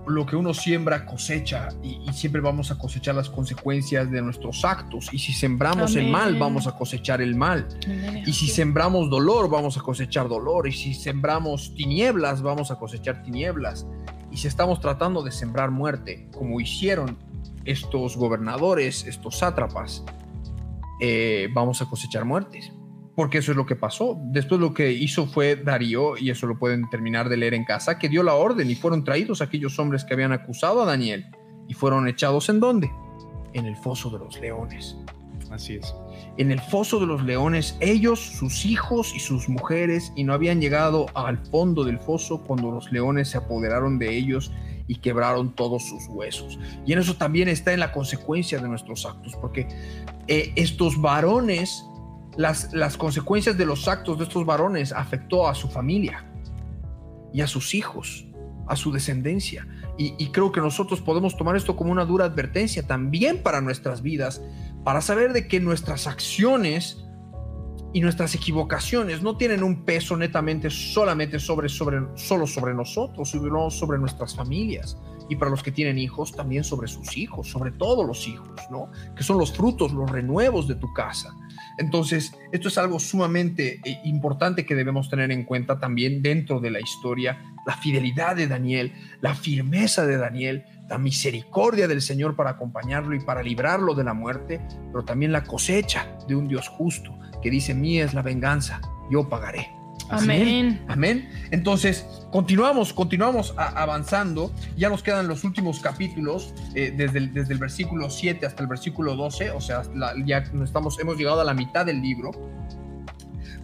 [0.07, 4.64] lo que uno siembra cosecha y, y siempre vamos a cosechar las consecuencias de nuestros
[4.64, 5.09] actos.
[5.12, 6.40] Y si sembramos el mal, Amén.
[6.40, 7.68] vamos a cosechar el mal.
[8.26, 10.66] Y si sembramos dolor, vamos a cosechar dolor.
[10.68, 13.87] Y si sembramos tinieblas, vamos a cosechar tinieblas.
[14.34, 17.16] Y si estamos tratando de sembrar muerte, como hicieron
[17.64, 20.04] estos gobernadores, estos sátrapas,
[21.00, 22.72] eh, vamos a cosechar muertes.
[23.14, 24.18] Porque eso es lo que pasó.
[24.32, 27.96] Después lo que hizo fue Darío, y eso lo pueden terminar de leer en casa,
[27.96, 31.26] que dio la orden y fueron traídos aquellos hombres que habían acusado a Daniel.
[31.68, 32.90] Y fueron echados en dónde?
[33.52, 34.96] En el foso de los leones
[35.52, 35.94] Así es.
[36.36, 40.60] En el foso de los leones, ellos, sus hijos y sus mujeres, y no habían
[40.60, 44.50] llegado al fondo del foso cuando los leones se apoderaron de ellos
[44.88, 46.58] y quebraron todos sus huesos.
[46.84, 49.68] Y en eso también está en la consecuencia de nuestros actos, porque
[50.26, 51.84] eh, estos varones,
[52.36, 56.24] las, las consecuencias de los actos de estos varones afectó a su familia
[57.32, 58.26] y a sus hijos,
[58.66, 59.68] a su descendencia.
[59.96, 64.02] Y, y creo que nosotros podemos tomar esto como una dura advertencia también para nuestras
[64.02, 64.42] vidas,
[64.84, 67.04] para saber de que nuestras acciones
[67.94, 73.70] y nuestras equivocaciones no tienen un peso netamente solamente sobre, sobre, solo sobre nosotros, sino
[73.70, 74.98] sobre nuestras familias.
[75.30, 78.90] Y para los que tienen hijos, también sobre sus hijos, sobre todos los hijos, ¿no?
[79.16, 81.34] Que son los frutos, los renuevos de tu casa.
[81.78, 86.72] Entonces, esto es algo sumamente eh, importante que debemos tener en cuenta también dentro de
[86.72, 92.50] la historia, la fidelidad de Daniel, la firmeza de Daniel, la misericordia del Señor para
[92.50, 94.60] acompañarlo y para librarlo de la muerte,
[94.92, 99.28] pero también la cosecha de un Dios justo que dice, mía es la venganza, yo
[99.28, 99.68] pagaré.
[100.10, 100.84] Amén.
[100.88, 101.30] Amén.
[101.50, 104.52] Entonces, continuamos, continuamos avanzando.
[104.76, 108.68] Ya nos quedan los últimos capítulos, eh, desde, el, desde el versículo 7 hasta el
[108.68, 112.32] versículo 12, o sea, la- ya estamos, hemos llegado a la mitad del libro.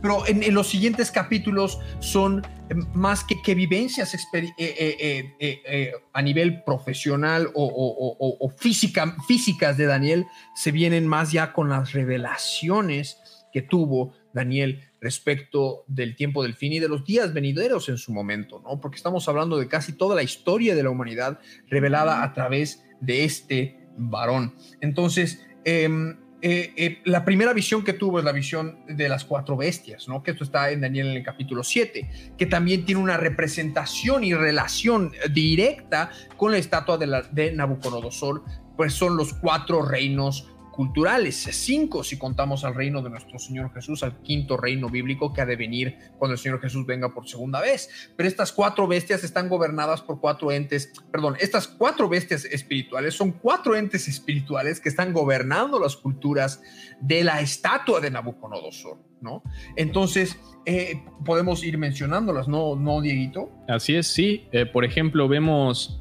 [0.03, 6.63] Pero en, los siguientes capítulos son eh, más que, que vivencias eh, eh, a nivel
[6.65, 13.19] profesional o física, físicas de Daniel, se vienen más ya con las revelaciones
[13.53, 18.13] que tuvo Daniel respecto del tiempo del fin y de los días venideros en su
[18.13, 18.81] momento, ¿no?
[18.81, 23.25] Porque estamos hablando de casi toda la historia de la humanidad revelada a través de
[23.25, 24.55] este varón.
[24.81, 29.57] Entonces, em, eh, eh, la primera visión que tuvo es la visión de las cuatro
[29.57, 30.23] bestias, ¿no?
[30.23, 34.35] Que esto está en Daniel en el capítulo 7, que también tiene una representación y
[34.35, 38.43] relación directa con la estatua de, de Nabucodonosor,
[38.77, 40.51] pues son los cuatro reinos
[40.81, 45.43] culturales, cinco si contamos al reino de nuestro Señor Jesús, al quinto reino bíblico que
[45.43, 48.11] ha de venir cuando el Señor Jesús venga por segunda vez.
[48.17, 53.33] Pero estas cuatro bestias están gobernadas por cuatro entes, perdón, estas cuatro bestias espirituales son
[53.33, 56.63] cuatro entes espirituales que están gobernando las culturas
[56.99, 59.43] de la estatua de Nabucodonosor, ¿no?
[59.77, 63.51] Entonces, eh, podemos ir mencionándolas, ¿no, no Dieguito?
[63.69, 64.47] Así es, sí.
[64.51, 66.01] Eh, por ejemplo, vemos.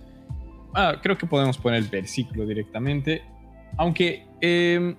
[0.74, 3.24] Ah, creo que podemos poner el versículo directamente.
[3.78, 4.96] Aunque eh,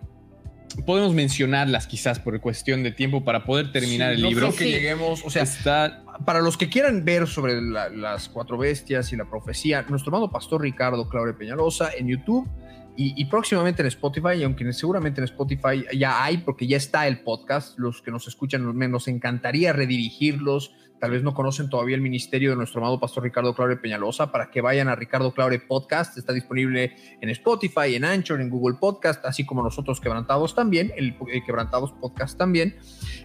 [0.86, 4.46] podemos mencionarlas quizás por cuestión de tiempo para poder terminar Sí, el no libro.
[4.48, 4.70] creo que Sí.
[4.70, 6.02] lleguemos, o sea, Está.
[6.24, 10.30] para los que quieran ver sobre la- las cuatro bestias y la profecía, nuestro amado
[10.30, 12.48] pastor Ricardo Claure Peñalosa en YouTube
[12.96, 17.06] y, y próximamente en Spotify, y aunque seguramente en Spotify ya hay, porque ya está
[17.08, 21.96] el podcast, los que nos escuchan nos, nos encantaría redirigirlos, tal vez no conocen todavía
[21.96, 25.58] el ministerio de nuestro amado pastor Ricardo Claure Peñalosa, para que vayan a Ricardo Claure
[25.58, 30.92] Podcast, está disponible en Spotify, en Anchor, en Google Podcast, así como nosotros quebrantados también,
[30.96, 32.76] el, eh, quebrantados podcast también.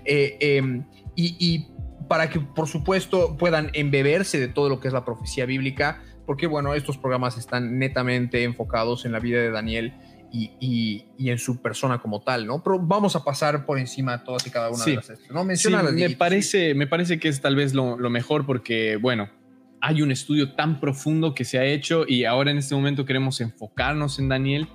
[0.06, 0.84] Eh, eh,
[1.16, 1.68] y, y
[2.08, 6.48] para que por supuesto puedan embeberse de todo lo que es la profecía bíblica, porque
[6.48, 9.94] bueno, estos programas están netamente enfocados en la vida de Daniel
[10.36, 12.62] y, y- y en su persona como tal, ¿no?
[12.64, 14.90] Pero vamos a pasar por encima de todas y cada una Sí.
[14.92, 15.42] de las estas, ¿no?
[15.42, 19.30] Sí, Menciónalas, me, parece, me parece que es tal vez lo, lo mejor porque, bueno,
[19.82, 23.40] hay un estudio tan profundo que se ha hecho y ahora en este momento queremos
[23.42, 24.68] enfocarnos en Daniel.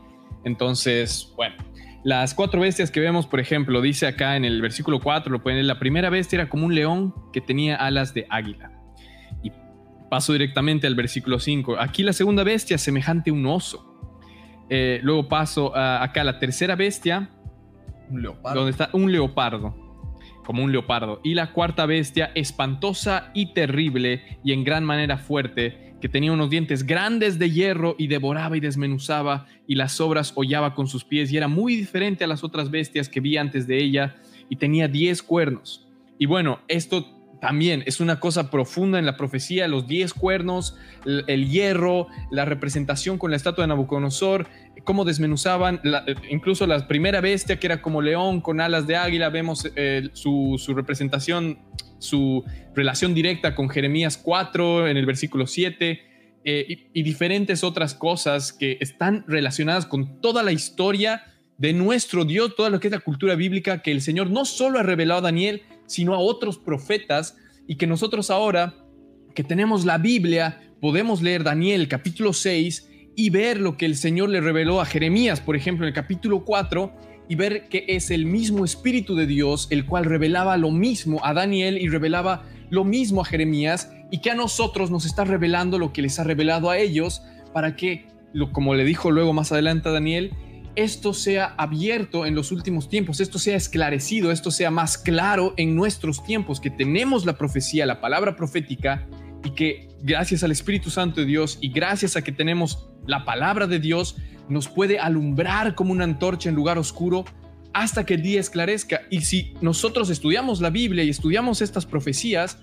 [0.44, 1.56] Entonces, bueno,
[2.04, 5.56] las cuatro bestias que vemos, por ejemplo, dice acá en el versículo 4, lo pueden
[5.58, 8.72] leer, la primera bestia era como un león que tenía alas de águila.
[9.42, 9.52] Y
[10.08, 11.76] paso directamente al versículo 5.
[11.78, 13.89] Aquí la segunda bestia, semejante a un oso.
[14.70, 17.28] Eh, luego paso a acá la tercera bestia,
[18.08, 18.60] Un leopardo.
[18.60, 19.74] donde está un leopardo,
[20.46, 21.20] como un leopardo.
[21.24, 26.48] Y la cuarta bestia, espantosa y terrible y en gran manera fuerte, que tenía unos
[26.48, 31.30] dientes grandes de hierro y devoraba y desmenuzaba y las sobras hollaba con sus pies
[31.30, 34.16] y era muy diferente a las otras bestias que vi antes de ella
[34.48, 35.86] y tenía diez cuernos.
[36.18, 37.06] Y bueno, esto
[37.40, 40.76] también es una cosa profunda en la profecía, los diez cuernos,
[41.06, 44.46] el, hierro, la representación con la estatua de Nabucodonosor,
[44.84, 45.80] cómo desmenuzaban,
[46.28, 50.58] incluso la primera bestia que era como león con alas de águila, vemos eh, su,
[50.74, 51.58] representación,
[51.98, 52.44] su
[52.74, 56.06] relación directa con Jeremías 4 en el versículo 7.
[56.42, 61.22] Eh, y, y diferentes otras cosas que están relacionadas con toda la historia
[61.58, 64.78] de nuestro Dios, toda lo que es la cultura bíblica, que el Señor no solo
[64.78, 67.36] ha revelado a Daniel, sino a otros profetas,
[67.66, 68.76] y que nosotros ahora,
[69.34, 74.28] que tenemos la Biblia, podemos leer Daniel capítulo 6 y ver lo que el Señor
[74.28, 76.92] le reveló a Jeremías, por ejemplo, en el capítulo 4,
[77.28, 81.34] y ver que es el mismo Espíritu de Dios el cual revelaba lo mismo a
[81.34, 85.92] Daniel y revelaba lo mismo a Jeremías, y que a nosotros nos está revelando lo
[85.92, 87.20] que les ha revelado a ellos,
[87.52, 88.06] para que,
[88.52, 90.30] como le dijo luego más adelante a Daniel,
[90.76, 95.74] esto sea abierto en los últimos tiempos, esto sea esclarecido, esto sea más claro en
[95.74, 99.06] nuestros tiempos, que tenemos la profecía, la palabra profética,
[99.44, 103.66] y que gracias al Espíritu Santo de Dios y gracias a que tenemos la palabra
[103.66, 104.16] de Dios,
[104.48, 107.24] nos puede alumbrar como una antorcha en lugar oscuro
[107.72, 109.02] hasta que el día esclarezca.
[109.10, 112.58] Y si nosotros estudiamos la Biblia y estudiamos estas profecías,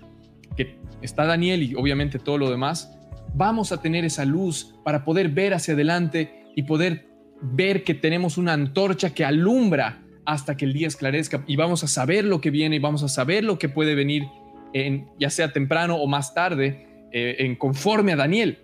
[0.55, 2.91] que está Daniel y obviamente todo lo demás,
[3.34, 7.08] vamos a tener esa luz para poder ver hacia adelante y poder
[7.42, 11.88] ver que tenemos una antorcha que alumbra hasta que el día esclarezca y vamos a
[11.88, 14.28] saber lo que viene y vamos a saber lo que puede venir,
[14.74, 18.60] en, ya sea temprano o más tarde, eh, en conforme a Daniel.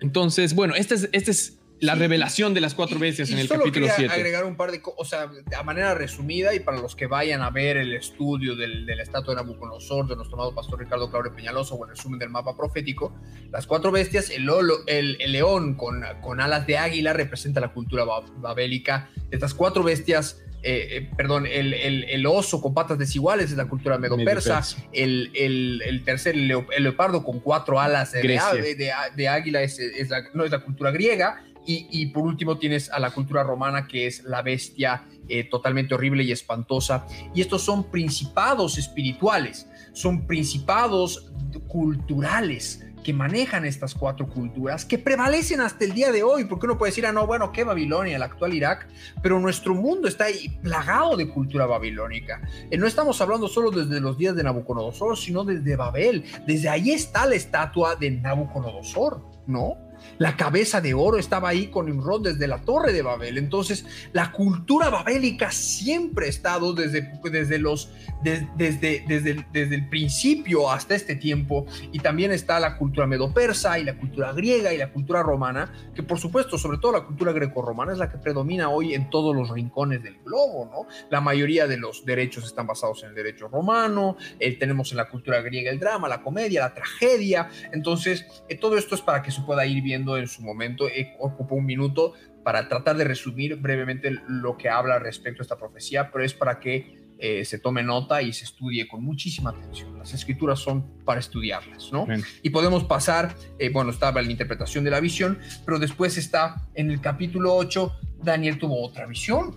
[0.00, 3.86] Entonces, bueno, esta es, este es la revelación de las cuatro bestias en el capítulo
[3.94, 4.12] 7.
[4.12, 7.42] agregar un par de cosas, o sea, a manera resumida y para los que vayan
[7.42, 11.34] a ver el estudio del, del estatua de Nabucodonosor de nuestro amado pastor Ricardo Claudio
[11.34, 13.14] Peñaloso o el resumen del mapa profético,
[13.50, 14.48] las cuatro bestias, el,
[14.86, 19.10] el, el león con, con, alas de águila representa la cultura babélica.
[19.30, 23.96] Estas cuatro bestias eh, eh, perdón, el, el, oso con patas desiguales es la cultura
[23.96, 24.60] medo-persa,
[24.92, 30.22] el, el, tercer, el, leopardo con cuatro alas de, de, de, águila es, es la,
[30.34, 34.24] no es la cultura griega, y, por último tienes a la cultura romana, que es
[34.24, 37.06] la bestia eh, totalmente horrible y espantosa.
[37.34, 41.30] Y estos son principados espirituales, son principados
[41.68, 46.76] culturales que manejan estas cuatro culturas, que prevalecen hasta el día de hoy, porque uno
[46.76, 48.88] puede decir, ah, no, bueno, ¿qué Babilonia, el actual Irak?
[49.22, 50.26] Pero nuestro mundo está
[50.62, 52.42] plagado de cultura babilónica.
[52.70, 56.24] Eh, no estamos hablando solo desde los días de Nabucodonosor, sino desde Babel.
[56.46, 59.89] Desde ahí está la estatua de Nabucodonosor, ¿no?
[60.18, 63.38] La cabeza de oro estaba ahí con Nimrod desde la torre de Babel.
[63.38, 67.90] Entonces, la cultura babélica siempre ha estado desde, desde, los,
[68.22, 71.66] desde, desde, desde el principio hasta este tiempo.
[71.92, 76.02] Y también está la cultura medo-persa y la cultura griega y la cultura romana, que
[76.02, 79.50] por supuesto, sobre todo la cultura greco-romana es la que predomina hoy en todos los
[79.50, 80.86] rincones del globo, ¿no?
[81.10, 85.08] La mayoría de los derechos están basados en el derecho romano, eh, tenemos en la
[85.08, 87.48] cultura griega el drama, la comedia, la tragedia.
[87.72, 90.88] Entonces, eh, todo esto es para que se pueda ir viendo en su momento.
[90.88, 92.14] Eh, ocupo un minuto
[92.44, 96.60] para tratar de resumir brevemente lo que habla respecto a esta profecía, pero es para
[96.60, 99.98] que eh, se tome nota y se estudie con muchísima atención.
[99.98, 102.06] Las escrituras son para estudiarlas, ¿no?
[102.42, 106.90] Y podemos pasar, eh, bueno, estaba la interpretación de la visión, pero después está en
[106.90, 109.56] el capítulo 8, Daniel tuvo otra visión,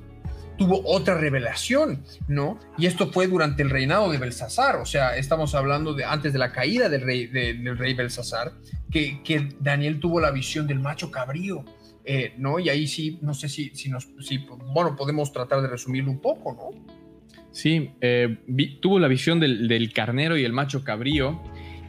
[0.57, 2.59] tuvo otra revelación, ¿no?
[2.77, 6.39] Y esto fue durante el reinado de Belsasar, o sea, estamos hablando de antes de
[6.39, 8.53] la caída del rey, del rey Belsasar,
[8.91, 11.65] que, Daniel tuvo la visión del macho cabrío,
[12.05, 12.59] eh, ¿no?
[12.59, 14.07] Y ahí sí, no sé si, nos,
[14.73, 16.93] bueno, podemos tratar de resumirlo un poco, ¿no?
[17.51, 18.37] Sí, eh,
[18.81, 21.39] tuvo la visión del, carnero y el macho cabrío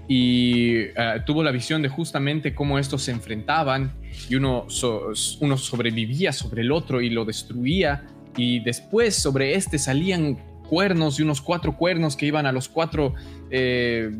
[0.07, 3.95] y uh, tuvo la visión de justamente cómo estos se enfrentaban
[4.29, 11.18] y uno sobrevivía sobre el otro y lo destruía y después sobre este salían cuernos
[11.18, 13.14] y unos cuatro cuernos que iban a los cuatro
[13.51, 14.11] eh,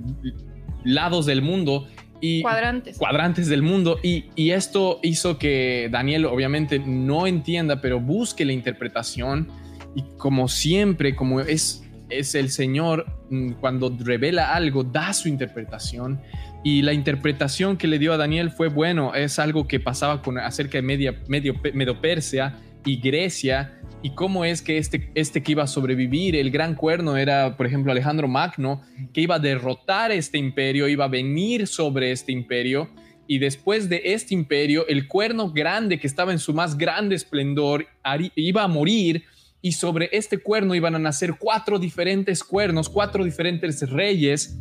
[0.85, 1.89] lados del mundo.
[2.21, 2.97] Y cuadrantes.
[2.97, 3.99] Cuadrantes del mundo.
[4.03, 9.49] Y, y, esto hizo que Daniel obviamente no entienda, pero busque la interpretación.
[9.95, 16.21] Y como siempre, como es, es el Señor, mm, cuando revela algo, da su interpretación.
[16.63, 20.39] Y la interpretación que le dio a Daniel fue, bueno, es algo que pasaba con,
[20.39, 22.55] acerca de media, medio, Medo Persia
[22.85, 27.17] y Grecia y cómo es que este, este que iba a sobrevivir, el gran cuerno,
[27.17, 28.83] era, por ejemplo, Alejandro Magno,
[29.15, 32.91] que iba a derrotar este imperio, iba a venir sobre este imperio,
[33.27, 37.87] y después de este imperio, el cuerno grande que estaba en su más grande esplendor
[38.35, 39.25] iba a morir,
[39.63, 44.59] y sobre este cuerno iban a nacer cuatro diferentes cuernos, cuatro diferentes reyes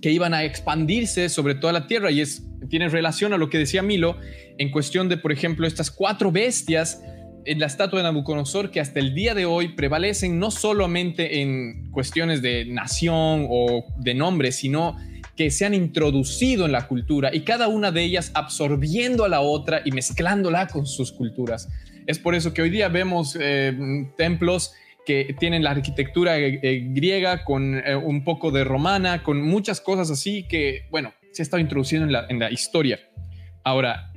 [0.00, 3.58] que iban a expandirse sobre toda la tierra, y es, tiene relación a lo que
[3.58, 4.16] decía Milo
[4.58, 7.00] en cuestión de, por ejemplo, estas cuatro bestias
[7.44, 11.90] en la estatua de Nabucodonosor que hasta el día de hoy prevalecen no solamente en
[11.90, 14.96] cuestiones de nación o de nombre, sino
[15.36, 19.40] que se han introducido en la cultura y cada una de ellas absorbiendo a la
[19.40, 21.68] otra y mezclándola con sus culturas.
[22.06, 24.72] Es por eso que hoy día vemos eh, templos
[25.06, 30.10] que tienen la arquitectura eh, eh, griega con un poco de romana, con muchas cosas
[30.10, 33.00] así que, bueno, se ha estado introduciendo en la, en la historia.
[33.64, 34.11] Ahora,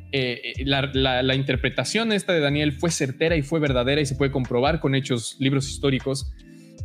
[0.66, 4.80] la, la, interpretación esta de Daniel fue certera y fue verdadera y se puede comprobar
[4.80, 6.32] con hechos, libros históricos,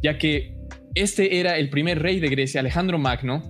[0.03, 0.57] ya que
[0.95, 3.43] este era el primer rey de Grecia, Alejandro Magno,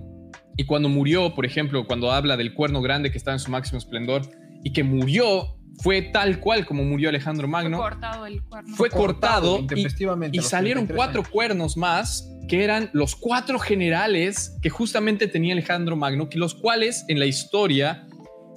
[0.57, 3.77] y cuando murió, por ejemplo, cuando habla del cuerno grande que está en su máximo
[3.77, 4.21] esplendor
[4.63, 7.77] y que murió fue tal cual como murió Alejandro Magno.
[7.77, 8.75] Fue cortado el cuerno.
[8.75, 15.27] Fue cortado, y, y salieron cuatro cuernos más que eran los cuatro generales que justamente
[15.27, 18.07] tenía Alejandro Magno, que los cuales en la historia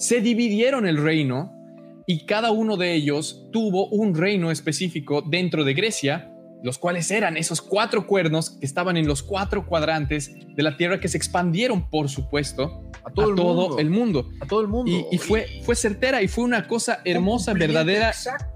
[0.05, 1.51] se dividieron el reino
[2.07, 6.31] y cada uno de ellos tuvo un reino específico dentro de Grecia,
[6.63, 11.01] los cuales eran esos cuatro cuernos que estaban en los cuatro cuadrantes de la tierra
[11.01, 13.31] que se expandieron, por supuesto, a todo,
[13.79, 14.29] el, mundo.
[14.43, 15.09] A todo el mundo.
[15.11, 18.13] Y, fue, fue certera y fue una cosa hermosa, verdadera.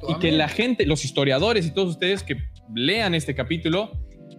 [0.06, 2.36] y que la gente, los historiadores y todos ustedes que
[2.74, 3.92] lean este capítulo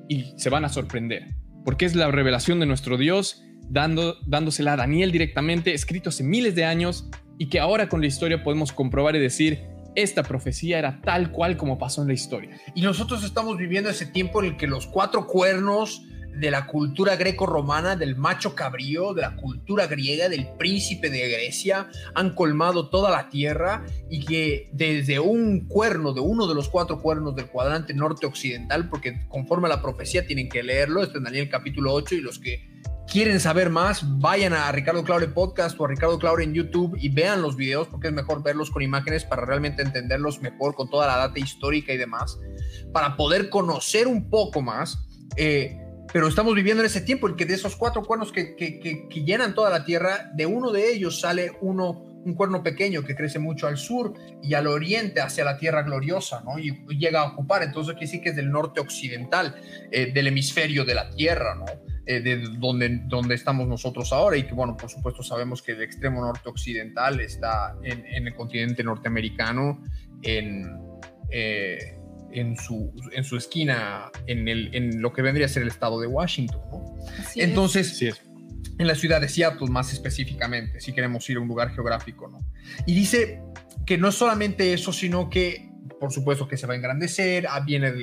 [0.07, 1.25] y se van a sorprender.
[1.65, 6.55] Porque es la revelación de nuestro Dios, dando, dándosela a Daniel directamente, escrito hace miles
[6.55, 9.63] de años, y que ahora con la historia podemos comprobar y decir,
[9.95, 12.59] esta profecía era tal cual como pasó en la historia.
[12.75, 16.03] Y nosotros estamos viviendo ese tiempo en el que los cuatro cuernos
[16.39, 21.89] de la cultura greco-romana, del macho cabrío, de la cultura griega, del príncipe de Grecia,
[22.15, 27.01] han colmado toda la tierra y que desde un cuerno, de uno de los cuatro
[27.01, 31.49] cuernos del cuadrante norte-occidental, porque conforme a la profecía tienen que leerlo, está en Daniel
[31.49, 32.69] capítulo 8 y los que
[33.11, 37.09] quieren saber más, vayan a Ricardo Claure Podcast o a Ricardo Claure en YouTube y
[37.09, 41.07] vean los videos porque es mejor verlos con imágenes para realmente entenderlos mejor con toda
[41.07, 42.39] la data histórica y demás,
[42.93, 44.99] para poder conocer un poco más.
[45.37, 45.79] Eh,
[46.11, 49.53] pero estamos viviendo en ese tiempo en que de esos cuatro cuernos que, que, llenan
[49.53, 51.91] toda la tierra, de uno de ellos sale uno,
[52.25, 56.41] un cuerno pequeño que crece mucho al sur y al oriente hacia la tierra gloriosa,
[56.43, 56.57] ¿no?
[56.57, 59.55] Y, llega a ocupar, entonces quiere decir que es del norte occidental
[59.91, 61.65] eh, del hemisferio de la tierra, ¿no?
[62.11, 65.83] Eh, de donde, donde estamos nosotros ahora y que, bueno, por supuesto sabemos que el
[65.83, 69.83] extremo norte occidental está en, el continente norteamericano,
[70.23, 70.75] en,
[71.29, 71.99] eh,
[72.31, 76.01] en, su, en su esquina, en, el, en lo que vendría a ser el estado
[76.01, 76.97] de Washington, ¿no?
[77.35, 82.27] Entonces, en la ciudad de Seattle más específicamente, si queremos ir a un lugar geográfico,
[82.27, 82.39] ¿no?
[82.87, 83.39] Y dice
[83.85, 85.68] que no es solamente eso, sino que
[85.99, 87.93] por supuesto que se va a engrandecer, ah, viene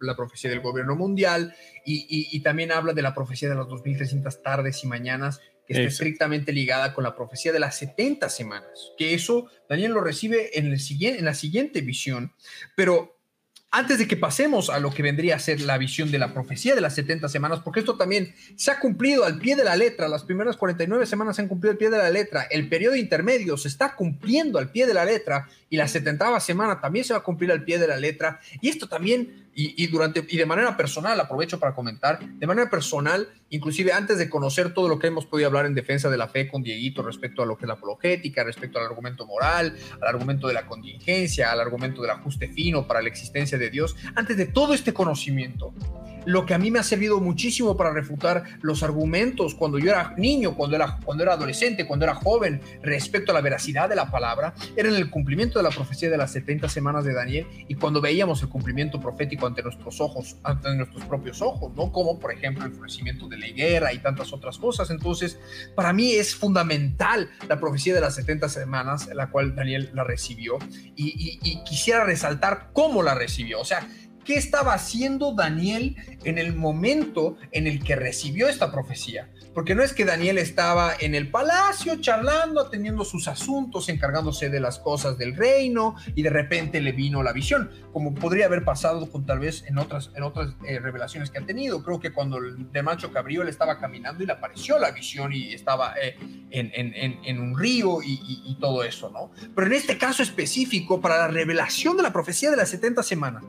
[0.00, 4.82] la, profecía del gobierno mundial y, también habla de la profecía de las 2300 tardes
[4.84, 9.48] y mañanas que está estrictamente ligada con la profecía de las 70 semanas, que eso
[9.68, 12.32] Daniel lo recibe en, el, en la siguiente visión,
[12.74, 13.11] pero
[13.74, 16.74] antes de que pasemos a lo que vendría a ser la visión de la profecía
[16.74, 20.08] de las 70 semanas, porque esto también se ha cumplido al pie de la letra,
[20.08, 23.56] las primeras 49 semanas se han cumplido al pie de la letra, el periodo intermedio
[23.56, 27.20] se está cumpliendo al pie de la letra y la 70 semana también se va
[27.20, 30.76] a cumplir al pie de la letra, y esto también y, durante, y de manera
[30.76, 35.26] personal, aprovecho para comentar, de manera personal, inclusive antes de conocer todo lo que hemos
[35.26, 37.74] podido hablar en defensa de la fe con Dieguito respecto a lo que es la
[37.74, 42.86] apologética, respecto al argumento moral, al argumento de la contingencia, al argumento del ajuste fino
[42.86, 45.74] para la existencia de Dios, antes de todo este conocimiento,
[46.24, 50.14] lo que a mí me ha servido muchísimo para refutar los argumentos cuando yo era
[50.16, 54.10] niño, cuando era, cuando era adolescente, cuando era joven, respecto a la veracidad de la
[54.10, 57.74] palabra, era en el cumplimiento de la profecía de las 70 semanas de Daniel y
[57.74, 61.92] cuando veíamos el cumplimiento profético ante nuestros ojos, ante nuestros propios ojos, ¿no?
[61.92, 64.90] Como por ejemplo el florecimiento de la higuera y tantas otras cosas.
[64.90, 65.38] Entonces,
[65.74, 70.58] para mí es fundamental la profecía de las 70 semanas, la cual Daniel la recibió
[70.96, 73.60] y, y quisiera resaltar cómo la recibió.
[73.60, 73.86] O sea,
[74.24, 79.28] ¿Qué estaba haciendo Daniel en el momento en el que recibió esta profecía?
[79.54, 84.60] Porque no es que Daniel estaba en el palacio charlando, atendiendo sus asuntos, encargándose de
[84.60, 89.10] las cosas del reino y de repente le vino la visión, como podría haber pasado
[89.10, 91.82] con tal vez en otras, en otras eh, revelaciones que ha tenido.
[91.82, 95.32] Creo que cuando el de Macho Cabrío le estaba caminando y le apareció la visión
[95.32, 96.16] y estaba eh,
[96.50, 99.30] en, un río y, y todo eso, ¿no?
[99.54, 103.44] Pero en este caso específico, para la revelación de la profecía de las 70 semanas,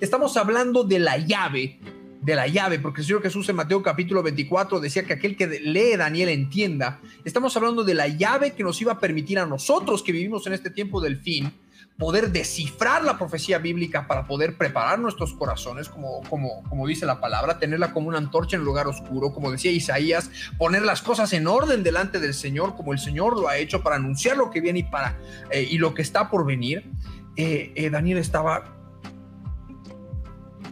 [0.00, 1.78] estamos hablando de la llave
[2.26, 5.46] de la llave, porque el Señor Jesús en Mateo capítulo 24 decía que aquel que
[5.46, 6.98] lee Daniel entienda.
[7.24, 10.52] Estamos hablando de la llave que nos iba a permitir a nosotros que vivimos en
[10.52, 11.52] este tiempo del fin,
[11.96, 17.20] poder descifrar la profecía bíblica para poder preparar nuestros corazones, como, como, como dice la
[17.20, 21.32] palabra, tenerla como una antorcha en un lugar oscuro, como decía Isaías, poner las cosas
[21.32, 24.60] en orden delante del Señor, como el Señor lo ha hecho para anunciar lo que
[24.60, 25.16] viene y, para,
[25.52, 26.90] eh, y lo que está por venir.
[27.36, 28.64] Eh, eh, Daniel estaba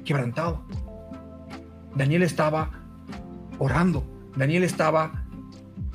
[0.04, 0.66] quebrantado.
[1.94, 2.70] Daniel estaba
[3.58, 4.04] orando.
[4.36, 5.24] Daniel estaba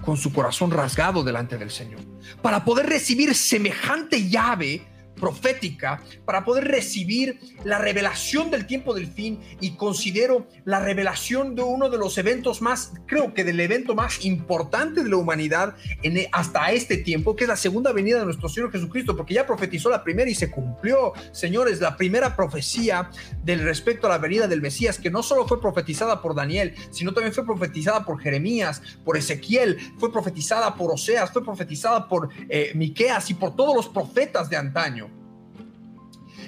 [0.04, 2.00] con su corazón rasgado delante del Señor.
[2.41, 4.88] Para poder recibir semejante llave,
[5.20, 11.63] profética para poder recibir la revelación del tiempo del fin y considero la revelación de
[11.63, 16.17] uno de los eventos más, creo que del evento más importante de la humanidad en,
[16.17, 19.45] e, hasta este tiempo, que es la segunda venida de nuestro Señor Jesucristo, porque ya
[19.45, 23.09] profetizó la primera y se cumplió, señores, la primera profecía
[23.43, 27.13] del respecto a la venida del Mesías, que no solo fue profetizada por Daniel, sino
[27.13, 32.72] también fue profetizada por Jeremías, por Ezequiel, fue profetizada por Oseas, fue profetizada por eh,
[32.76, 35.09] Miqueas y por todos los profetas de antaño.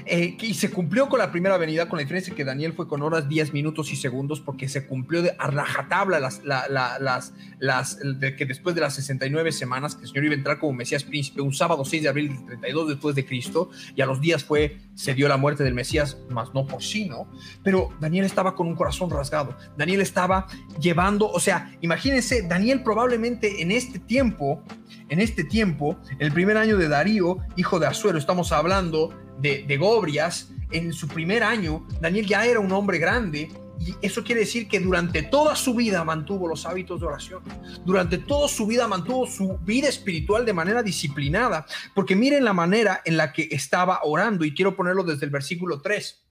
[0.05, 3.01] Eh, y se cumplió con la primera venida, con la diferencia que Daniel fue con
[3.01, 8.35] horas, días, minutos y segundos, porque se cumplió de a rajatabla las, las, las, de
[8.35, 11.41] que después de las 69 semanas que el Señor iba a entrar como Mesías príncipe,
[11.41, 14.79] un sábado 6 de abril del 32 después de Cristo, y a los días fue,
[14.95, 17.27] se dio la muerte del Mesías, más no por sí, ¿no?
[17.63, 19.57] Pero Daniel estaba con un corazón rasgado.
[19.77, 20.47] Daniel estaba
[20.79, 24.63] llevando, o sea, imagínense, Daniel probablemente en este tiempo,
[25.09, 30.49] en este tiempo, el primer año de Darío, hijo de Azuero, estamos hablando de, Gobrias,
[30.71, 34.79] en su primer año, Daniel ya era un hombre grande y eso quiere decir que
[34.79, 37.41] durante toda su vida mantuvo los hábitos de oración.
[37.83, 41.65] Durante toda su vida mantuvo su vida espiritual de manera disciplinada.
[41.95, 44.45] Porque miren la manera en la que estaba orando.
[44.45, 46.23] Y quiero ponerlo desde el versículo 3.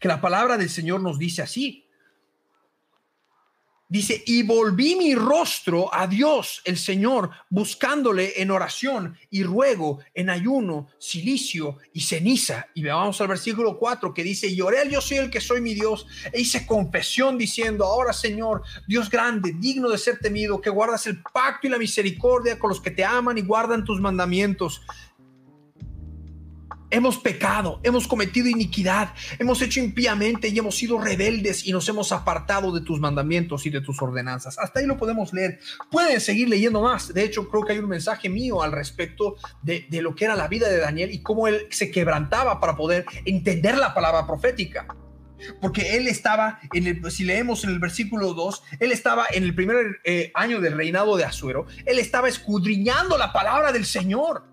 [0.00, 1.86] Que la palabra del Señor nos dice así.
[3.92, 10.30] Dice, y volví mi rostro a Dios, el Señor, buscándole en oración y ruego, en
[10.30, 12.68] ayuno, silicio y ceniza.
[12.72, 15.74] Y vamos al versículo 4 que dice, y oré yo soy el que soy mi
[15.74, 16.06] Dios.
[16.32, 21.22] E hice confesión diciendo, ahora Señor, Dios grande, digno de ser temido, que guardas el
[21.22, 24.80] pacto y la misericordia con los que te aman y guardan tus mandamientos
[26.92, 32.12] hemos pecado, hemos cometido iniquidad, hemos hecho impíamente y hemos sido rebeldes y nos hemos
[32.12, 34.58] apartado de tus mandamientos y de tus ordenanzas.
[34.58, 35.58] Hasta ahí lo podemos leer.
[35.90, 37.12] Pueden seguir leyendo más.
[37.12, 40.48] De hecho, creo que hay un mensaje mío al respecto de, lo que era la
[40.48, 44.86] vida de Daniel y cómo él se quebrantaba para poder entender la palabra profética.
[45.60, 49.54] Porque él estaba, en el, si leemos en el versículo 2, él estaba en el
[49.54, 54.51] primer eh, año del reinado de Azuero, él estaba escudriñando la palabra del Señor.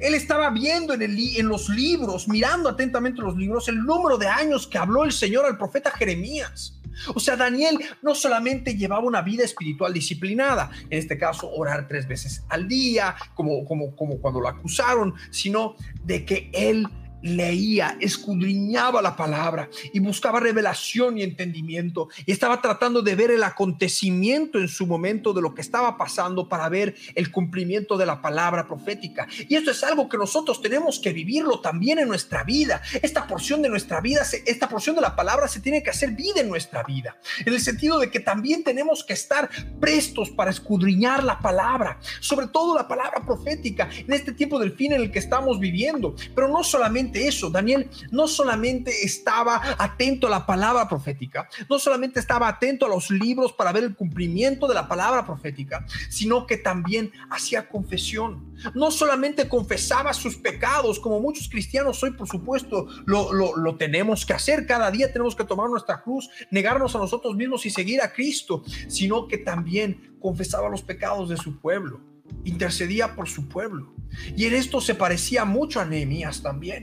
[0.00, 1.16] Él estaba viendo en, el,
[1.46, 5.58] los libros, mirando atentamente los libros, el número de años que habló el Señor al
[5.58, 6.76] profeta Jeremías.
[7.14, 12.06] O sea, Daniel no solamente llevaba una vida espiritual disciplinada, en este caso orar tres
[12.06, 16.86] veces al día, como, como, como cuando lo acusaron, sino de que él
[17.22, 23.42] leía, escudriñaba la palabra y buscaba revelación y entendimiento y estaba tratando de ver el
[23.42, 28.22] acontecimiento en su momento de lo que estaba pasando para ver el cumplimiento de la
[28.22, 29.26] palabra profética.
[29.48, 32.82] Y esto es algo que nosotros tenemos que vivirlo también en nuestra vida.
[33.02, 36.40] Esta porción de nuestra vida, esta porción de la palabra se tiene que hacer vida
[36.40, 39.50] en nuestra vida, en el sentido de que también tenemos que estar
[39.80, 44.92] prestos para escudriñar la palabra, sobre todo la palabra profética en este tiempo del fin
[44.92, 50.30] en el que estamos viviendo, pero no solamente eso, Daniel no solamente estaba atento a
[50.30, 54.74] la palabra profética, no solamente estaba atento a los libros para ver el cumplimiento de
[54.74, 58.54] la palabra profética, sino que también hacía confesión.
[58.74, 64.32] No solamente confesaba sus pecados, como muchos cristianos hoy, por supuesto, lo, lo tenemos que
[64.32, 64.66] hacer.
[64.66, 68.62] Cada día tenemos que tomar nuestra cruz, negarnos a nosotros mismos y seguir a Cristo,
[68.88, 72.09] sino que también confesaba los pecados de su pueblo
[72.44, 73.94] intercedía por su pueblo.
[74.36, 76.82] Y en esto se parecía mucho a Nehemías también,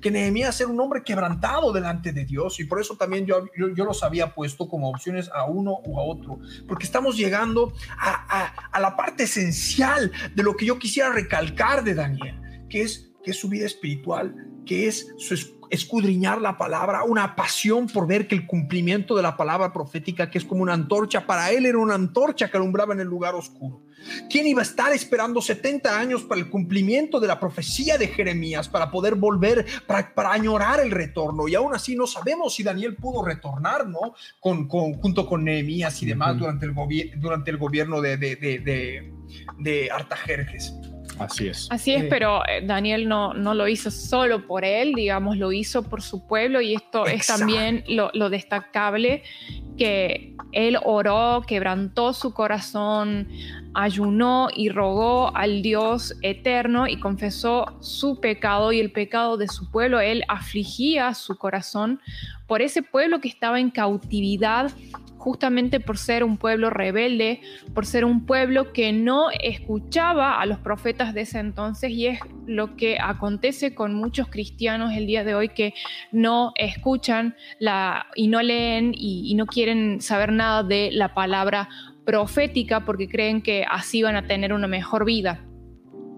[0.00, 3.84] que Nehemías era un hombre quebrantado delante de Dios y por eso también yo, yo,
[3.84, 8.80] los había puesto como opciones a uno u a otro, porque estamos llegando a, a,
[8.80, 12.38] la parte esencial de lo que yo quisiera recalcar de Daniel,
[12.68, 14.34] que es, que es su vida espiritual,
[14.66, 15.34] que es su
[15.70, 20.38] escudriñar la palabra, una pasión por ver que el cumplimiento de la palabra profética, que
[20.38, 23.82] es como una antorcha, para él era una antorcha que alumbraba en el lugar oscuro.
[24.30, 28.68] ¿Quién iba a estar esperando 70 años para el cumplimiento de la profecía de Jeremías,
[28.68, 31.48] para poder volver, para, para añorar el retorno?
[31.48, 34.14] Y aún así no sabemos si Daniel pudo retornar, ¿no?
[34.40, 36.74] Con, junto con Nehemías y demás durante, el
[37.16, 39.12] durante el gobierno de, de, de,
[39.58, 40.74] de Artajerjes.
[41.18, 41.68] Así es.
[41.70, 45.82] Así es, pero eh, Daniel no, no lo hizo solo por él, digamos, lo hizo
[45.82, 49.22] por su pueblo y esto es también lo, lo, destacable,
[49.76, 53.28] que él oró, quebrantó su corazón,
[53.74, 59.70] ayunó y rogó al Dios eterno y confesó su pecado y el pecado de su
[59.70, 60.00] pueblo.
[60.00, 62.00] Él afligía su corazón
[62.46, 64.70] por ese pueblo que estaba en cautividad
[65.24, 67.40] justamente por ser un pueblo rebelde,
[67.72, 72.20] por ser un pueblo que no escuchaba a los profetas de ese entonces y es
[72.46, 75.72] lo que acontece con muchos cristianos el día de hoy que
[76.12, 77.36] no escuchan
[78.14, 81.70] y no leen y no quieren saber nada de la palabra
[82.04, 85.40] profética porque creen que así van a tener una mejor vida.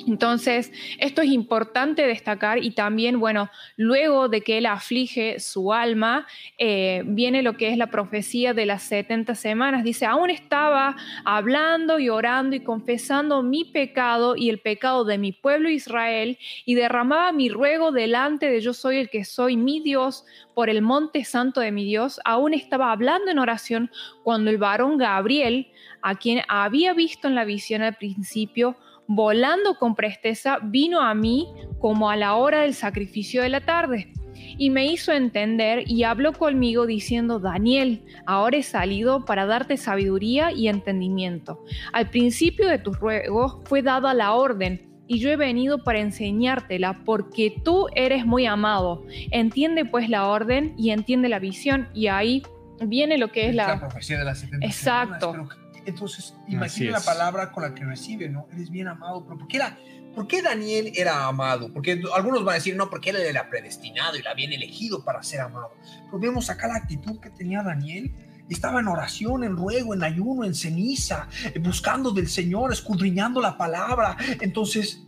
[0.06, 6.26] Entonces, esto es importante destacar y también, bueno, luego de que él aflige su alma,
[6.58, 9.82] eh, viene lo que es la profecía de las 70 semanas.
[9.82, 15.32] Dice, aún estaba hablando y orando y confesando mi pecado y el pecado de mi
[15.32, 20.24] pueblo Israel y derramaba mi ruego delante de yo soy el que soy mi Dios
[20.54, 22.20] por el monte santo de mi Dios.
[22.24, 23.90] Aún estaba hablando en oración
[24.22, 25.66] cuando el varón Gabriel,
[26.00, 28.76] a quien había visto en la visión al principio,
[29.08, 31.48] volando con presteza, vino a mí
[31.78, 34.12] como a la hora del sacrificio de la tarde.
[34.58, 40.52] Y me hizo entender y habló conmigo diciendo, Daniel, ahora he salido para darte sabiduría
[40.52, 41.62] y entendimiento.
[41.92, 47.02] Al principio de tus ruegos fue dada la orden y yo he venido para enseñártela
[47.04, 49.04] porque tú eres muy amado.
[49.30, 52.42] Entiende pues la orden y entiende la visión y ahí
[52.80, 55.32] viene lo que es la, profecía de las 70 Exacto.
[55.32, 55.56] semanas,
[55.86, 58.48] entonces, imagina la palabra con la que recibe, ¿no?
[58.52, 59.78] Eres bien amado, pero ¿por qué, era,
[60.14, 61.72] ¿por qué Daniel era amado?
[61.72, 65.22] Porque algunos van a decir, no, porque él era predestinado y la habían elegido para
[65.22, 65.72] ser amado.
[66.06, 68.14] Pero vemos acá la actitud que tenía Daniel.
[68.48, 71.28] Estaba en oración, en ruego, en ayuno, en ceniza,
[71.60, 74.16] buscando del Señor, escudriñando la palabra.
[74.40, 75.06] Entonces,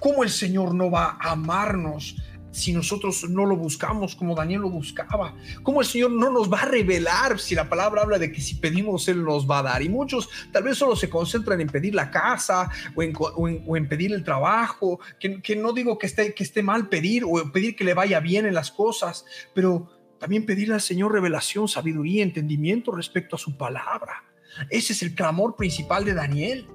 [0.00, 2.16] ¿cómo el Señor no va a amarnos?
[2.50, 5.34] Si nosotros no lo buscamos como Daniel lo buscaba?
[5.62, 8.56] ¿Cómo el Señor no nos va a revelar si la palabra habla de que si
[8.56, 9.82] pedimos Él nos va a dar?
[9.82, 14.12] Y muchos tal vez solo se concentran en pedir la casa o en, o pedir
[14.12, 17.84] el trabajo, que, que, no digo que esté, que esté mal pedir o pedir que
[17.84, 19.24] le vaya bien en las cosas,
[19.54, 24.24] pero también pedirle al Señor revelación, sabiduría, entendimiento respecto a su palabra.
[24.70, 26.66] Ese es el clamor principal de Daniel.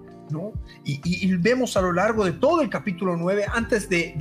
[0.84, 4.14] Y, vemos a lo largo de todo el capítulo 9, antes de,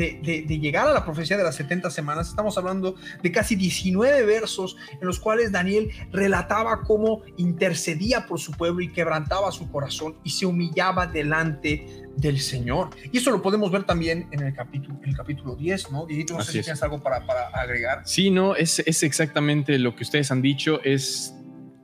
[0.61, 5.07] llegar a la profecía de las 70 semanas, estamos hablando de casi 19 versos en
[5.07, 10.47] los cuales Daniel relataba cómo intercedía por su pueblo y quebrantaba su corazón y se
[10.47, 12.91] humillaba delante del Señor.
[13.11, 16.07] Y eso lo podemos ver también en el capítulo, el capítulo 10, ¿no?
[16.09, 17.25] Y no sé si tienes algo para,
[17.55, 18.03] agregar.
[18.05, 21.35] Sí, no, es, es exactamente lo que ustedes han dicho, es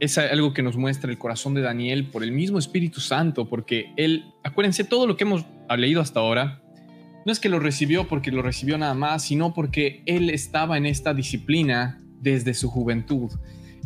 [0.01, 3.92] es algo que nos muestra el corazón de Daniel por el mismo Espíritu Santo, porque
[3.96, 5.44] él, acuérdense, todo lo que hemos
[5.76, 6.62] leído hasta ahora,
[7.26, 10.86] no es que lo recibió porque lo recibió nada más, sino porque él estaba en
[10.86, 13.30] esta disciplina desde su juventud.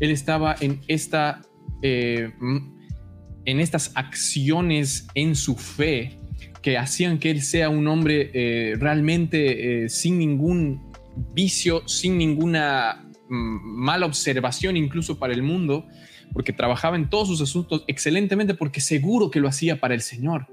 [0.00, 1.42] Él estaba en, esta,
[1.82, 2.30] eh,
[3.44, 6.18] en estas acciones en su fe
[6.60, 10.92] que hacían que él sea un hombre eh, realmente eh, sin ningún
[11.34, 13.01] vicio, sin ninguna
[13.32, 15.86] mala observación incluso para el mundo,
[16.32, 20.46] porque trabajaba en todos sus asuntos excelentemente, porque seguro que lo hacía para el Señor.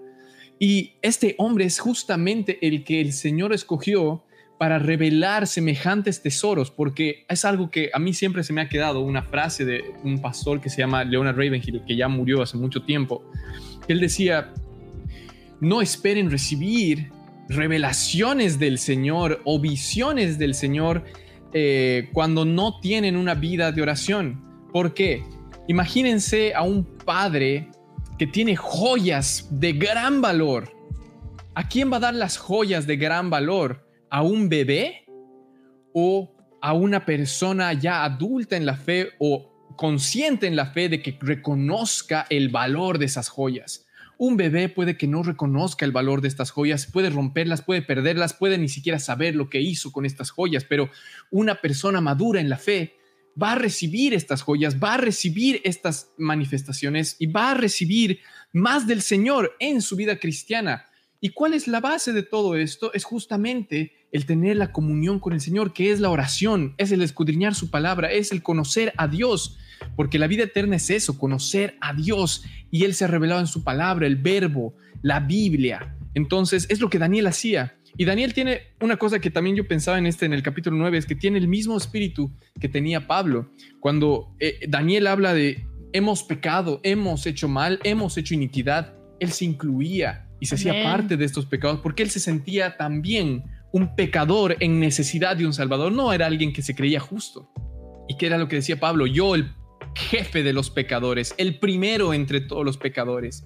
[0.60, 4.24] Y este hombre es justamente el que el Señor escogió
[4.58, 9.00] para revelar semejantes tesoros, porque es algo que a mí siempre se me ha quedado,
[9.00, 12.84] una frase de un pastor que se llama Leonard Ravenhill, que ya murió hace mucho
[12.84, 13.24] tiempo.
[13.88, 14.54] Él decía,
[15.62, 17.10] no esperen recibir
[17.48, 21.06] revelaciones del Señor o visiones del Señor
[21.54, 24.68] eh, cuando no tienen una vida de oración.
[24.72, 25.24] ¿Por qué?
[25.68, 27.70] Imagínense a un padre
[28.18, 30.72] que tiene joyas de gran valor.
[31.56, 33.88] ¿A quién va a dar las joyas de gran valor?
[34.10, 35.06] ¿A un bebé?
[35.94, 36.32] ¿O
[36.62, 41.18] a una persona ya adulta en la fe o consciente en la fe de que
[41.20, 43.88] reconozca el valor de esas joyas?
[44.22, 48.34] Un bebé puede que no reconozca el valor de estas joyas, puede romperlas, puede perderlas,
[48.34, 50.90] puede ni siquiera saber lo que hizo con estas joyas, pero
[51.32, 52.98] una persona madura en la fe
[53.42, 58.20] va a recibir estas joyas, va a recibir estas manifestaciones y va a recibir
[58.52, 60.88] más del Señor en su vida cristiana.
[61.22, 62.92] ¿Y cuál es la base de todo esto?
[62.94, 67.02] Es justamente el tener la comunión con el Señor, que es la oración, es el
[67.04, 69.58] escudriñar su palabra, es el conocer a Dios,
[69.96, 72.44] porque la vida eterna es eso, conocer a Dios.
[72.72, 75.96] Y Él se ha revelado en su palabra, el verbo, la Biblia.
[76.14, 77.76] Entonces es lo que Daniel hacía.
[77.98, 80.98] Y Daniel tiene una cosa que también yo pensaba en este, en el capítulo 9,
[80.98, 83.52] es que tiene el mismo espíritu que tenía Pablo.
[83.80, 89.46] Cuando eh, Daniel habla de hemos pecado, hemos hecho mal, hemos hecho iniquidad, él se
[89.46, 94.56] incluía y se hacía parte de estos pecados porque él se sentía también un pecador
[94.60, 97.52] en necesidad de un salvador, no era alguien que se creía justo.
[98.08, 99.06] ¿Y qué era lo que decía Pablo?
[99.06, 99.52] Yo, el
[99.96, 103.46] jefe de los pecadores, el primero entre todos los pecadores.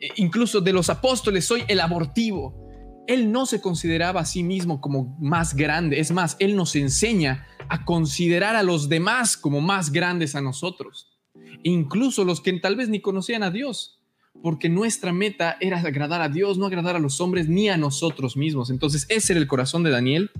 [0.00, 2.68] E incluso de los apóstoles soy el abortivo
[3.08, 5.98] él no se consideraba a sí mismo como más grande.
[5.98, 11.08] Es más, él nos enseña a considerar a los demás como más grandes a nosotros.
[11.62, 14.02] Incluso los que tal vez ni conocían a Dios,
[14.42, 18.36] porque nuestra meta era agradar a Dios, no agradar a los hombres ni a nosotros
[18.36, 18.68] mismos.
[18.68, 20.30] Entonces ese era el corazón de Daniel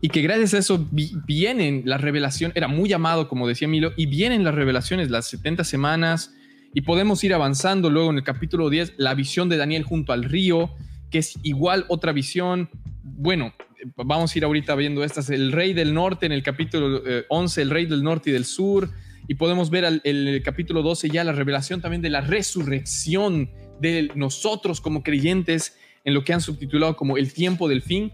[0.00, 4.06] y que gracias a eso vienen las revelaciones, era muy amado, como decía Milo, y
[4.06, 6.34] vienen las revelaciones, las 70 semanas,
[6.72, 10.24] y podemos ir avanzando luego en el capítulo 10, la visión de Daniel junto al
[10.24, 10.70] río,
[11.10, 12.68] que es igual otra visión.
[13.02, 13.54] Bueno,
[13.96, 17.64] vamos a ir ahorita viendo estas, el rey del norte en el capítulo 11, eh,
[17.64, 18.90] el rey del norte y del sur,
[19.26, 24.10] y podemos ver en el capítulo 12 ya la revelación también de la resurrección de
[24.14, 28.12] nosotros como creyentes en lo que han subtitulado como el tiempo del fin.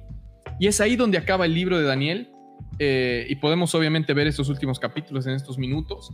[0.58, 2.30] Y es ahí donde acaba el libro de Daniel.
[2.78, 6.12] Eh, y podemos obviamente ver estos últimos capítulos en estos minutos.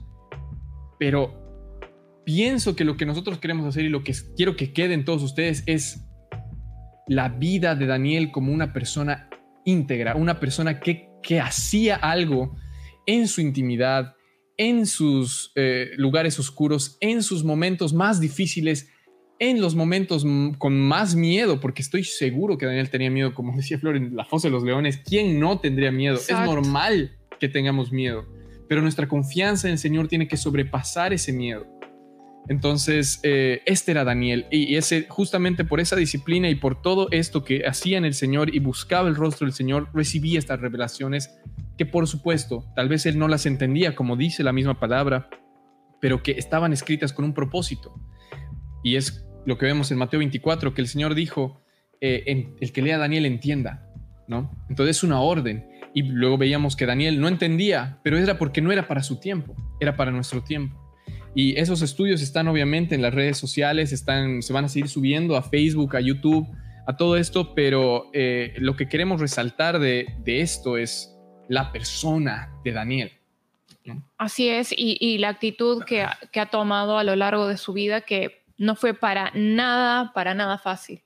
[0.99, 5.22] Pero pienso que lo que nosotros queremos hacer y lo que quiero que queden todos
[5.22, 6.07] ustedes es
[7.09, 9.28] la vida de Daniel como una persona
[9.64, 12.57] íntegra, una persona que, que hacía algo
[13.07, 14.14] en su intimidad,
[14.57, 18.91] en sus eh, lugares oscuros, en sus momentos más difíciles,
[19.41, 20.24] en los momentos
[20.59, 24.24] con más miedo, porque estoy seguro que Daniel tenía miedo, como decía Flor en La
[24.24, 26.16] Fosa de los Leones, ¿quién no tendría miedo?
[26.16, 28.26] Es normal que tengamos miedo,
[28.68, 31.66] pero nuestra confianza en el Señor tiene que sobrepasar ese miedo.
[32.49, 37.45] Entonces, eh, este era Daniel, y ese, justamente por esa disciplina y por todo esto
[37.45, 41.30] que hacía en el Señor y buscaba el rostro del Señor, recibía estas revelaciones
[41.78, 45.30] que por supuesto, tal vez él no las entendía, como dice la misma palabra,
[45.99, 47.95] pero que estaban escritas con un propósito.
[48.82, 51.61] Y es lo que vemos en Mateo 24, que el Señor dijo,
[52.01, 53.86] eh, el que lea Daniel entienda,
[54.26, 54.51] ¿no?
[54.68, 55.66] Entonces es una orden.
[55.93, 59.57] Y luego veíamos que Daniel no entendía, pero era porque no era para su tiempo,
[59.80, 60.80] era para nuestro tiempo.
[61.34, 65.36] Y esos estudios están obviamente en las redes sociales, están, se van a seguir subiendo
[65.36, 66.47] a Facebook, a YouTube,
[66.86, 71.16] a todo esto, pero eh, lo que queremos resaltar de, esto es
[71.49, 73.12] la persona de Daniel.
[74.18, 78.39] Así es, y, la actitud que ha tomado a lo largo de su vida, que
[78.61, 81.02] no fue para nada, para nada fácil.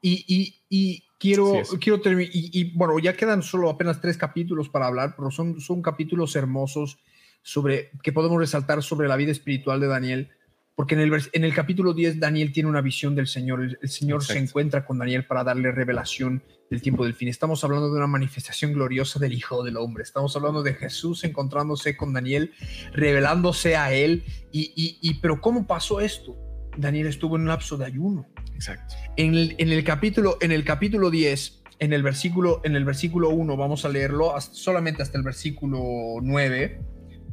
[0.00, 5.14] Y, y, quiero, quiero terminar, y, bueno, ya quedan solo apenas tres capítulos para hablar,
[5.14, 6.98] pero son, son capítulos hermosos
[7.42, 10.30] sobre, que podemos resaltar sobre la vida espiritual de Daniel,
[10.74, 14.24] porque en el, en el capítulo 10 Daniel tiene una visión del Señor, el, Señor
[14.24, 17.28] se encuentra con Daniel para darle revelación del tiempo del fin.
[17.28, 21.94] Estamos hablando de una manifestación gloriosa del Hijo del Hombre, estamos hablando de Jesús encontrándose
[21.94, 22.52] con Daniel,
[22.92, 24.72] revelándose a él, y,
[25.02, 26.45] y pero ¿cómo pasó esto?
[26.76, 28.26] Daniel estuvo en un lapso de ayuno.
[28.54, 28.94] Exacto.
[29.16, 33.84] En el, capítulo, en el capítulo 10, en el versículo, en el versículo 1, vamos
[33.84, 35.82] a leerlo solamente hasta el versículo
[36.22, 36.80] 9.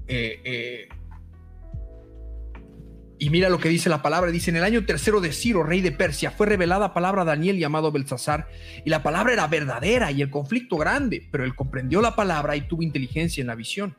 [0.08, 0.88] Eh, eh,
[3.20, 4.32] y mira lo que dice la palabra.
[4.32, 7.58] Dice, en el año tercero de Ciro, rey de Persia, fue revelada palabra a Daniel
[7.58, 8.50] llamado Belsasar.
[8.84, 12.68] Y la palabra era verdadera y el conflicto grande, pero él comprendió la palabra y
[12.68, 13.96] tuvo inteligencia en la visión.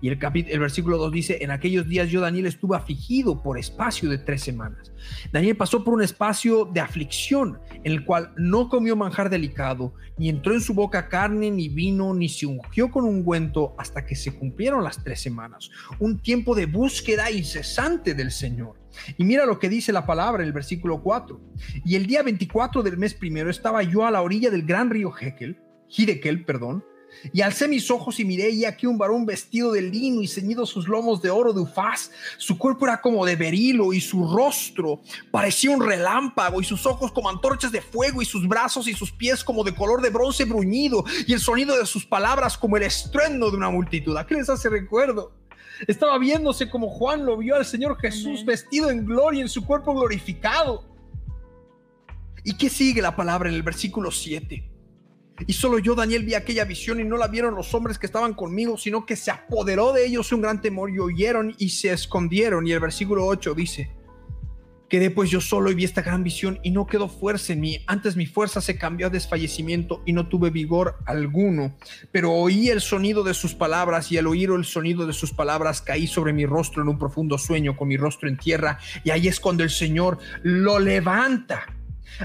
[0.00, 4.10] Y el, el versículo 2 dice, en aquellos días yo, Daniel, estuve afligido por espacio
[4.10, 4.92] de tres semanas.
[5.32, 10.28] Daniel pasó por un espacio de aflicción en el cual no comió manjar delicado, ni
[10.28, 14.34] entró en su boca carne, ni vino, ni se ungió con ungüento hasta que se
[14.34, 15.70] cumplieron las tres semanas.
[15.98, 18.74] Un tiempo de búsqueda incesante del Señor.
[19.16, 21.40] Y mira lo que dice la palabra en el versículo 4.
[21.84, 25.12] Y el día 24 del mes primero estaba yo a la orilla del gran río
[25.18, 26.84] Hekel, Hidekel, perdón,
[27.32, 30.66] y alcé mis ojos y miré y aquí un varón vestido de lino y ceñido
[30.66, 32.10] sus lomos de oro de ufaz.
[32.38, 35.00] Su cuerpo era como de berilo y su rostro
[35.30, 39.12] parecía un relámpago y sus ojos como antorchas de fuego y sus brazos y sus
[39.12, 42.84] pies como de color de bronce bruñido y el sonido de sus palabras como el
[42.84, 44.16] estruendo de una multitud.
[44.16, 45.32] ¿A qué les hace recuerdo?
[45.86, 49.94] Estaba viéndose como Juan lo vio al Señor Jesús vestido en gloria en su cuerpo
[49.94, 50.84] glorificado.
[52.44, 54.75] ¿Y qué sigue la palabra en el versículo 7?
[55.46, 58.34] Y solo yo, Daniel, vi aquella visión y no la vieron los hombres que estaban
[58.34, 62.66] conmigo, sino que se apoderó de ellos un gran temor y oyeron y se escondieron.
[62.66, 63.90] Y el versículo 8 dice,
[64.88, 67.84] quedé pues yo solo y vi esta gran visión y no quedó fuerza en mí.
[67.86, 71.76] Antes mi fuerza se cambió a desfallecimiento y no tuve vigor alguno.
[72.12, 75.82] Pero oí el sonido de sus palabras y al oír el sonido de sus palabras
[75.82, 78.78] caí sobre mi rostro en un profundo sueño con mi rostro en tierra.
[79.04, 81.66] Y ahí es cuando el Señor lo levanta.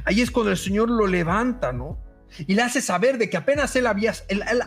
[0.06, 2.11] Ahí es cuando el Señor lo levanta, ¿no?
[2.40, 4.14] Y le hace saber de que apenas él había,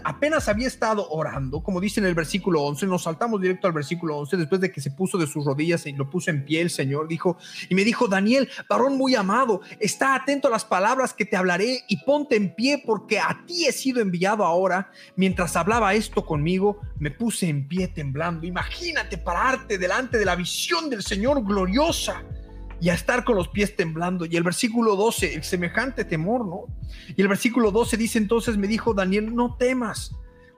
[0.05, 4.17] apenas había estado orando, como dice en el versículo 11, nos saltamos directo al versículo
[4.19, 6.71] 11, después de que se puso de sus rodillas y lo puso en pie el
[6.71, 7.37] Señor, dijo,
[7.69, 11.85] y me dijo, Daniel, varón muy amado, está atento a las palabras que te hablaré
[11.89, 14.91] y ponte en pie porque a ti he sido enviado ahora.
[15.17, 18.47] Mientras hablaba esto conmigo, me puse en pie temblando.
[18.47, 22.23] Imagínate pararte delante de la visión del Señor gloriosa
[22.85, 24.27] y a estar con los pies temblando.
[24.27, 26.67] Y el versículo 12, el semejante temor, ¿no?
[27.17, 30.15] Y el versículo 12 dice entonces, me dijo Daniel, no temas,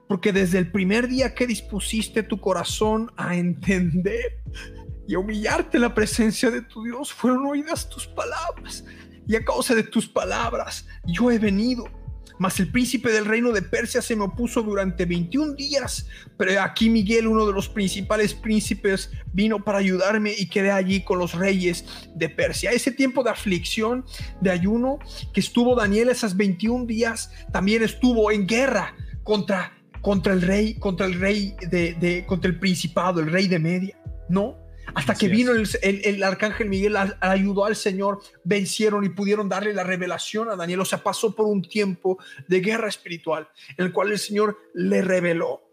[0.09, 4.43] porque desde el primer día que dispusiste tu corazón a entender
[5.07, 7.13] y a humillarte en la presencia de tu Dios.
[7.13, 8.83] Fueron oídas tus palabras
[9.25, 11.85] y a causa de tus palabras yo he venido.
[12.39, 16.07] Mas el príncipe del reino de Persia se me opuso durante 21 días.
[16.37, 21.19] Pero aquí Miguel, uno de los principales príncipes, vino para ayudarme y quedé allí con
[21.19, 21.85] los reyes
[22.15, 22.71] de Persia.
[22.71, 24.05] Ese tiempo de aflicción,
[24.41, 24.99] de ayuno
[25.33, 31.05] que estuvo Daniel esas 21 días, también estuvo en guerra contra, contra el rey, contra
[31.05, 33.97] el rey de, de contra el principado, el rey de Media.
[34.29, 39.83] No, hasta que vino el, arcángel Miguel, ayudó al Señor, vencieron y pudieron darle la
[39.83, 40.81] revelación a Daniel.
[40.81, 42.17] O sea, pasó por un tiempo
[42.47, 45.63] de guerra espiritual en el cual el Señor le reveló.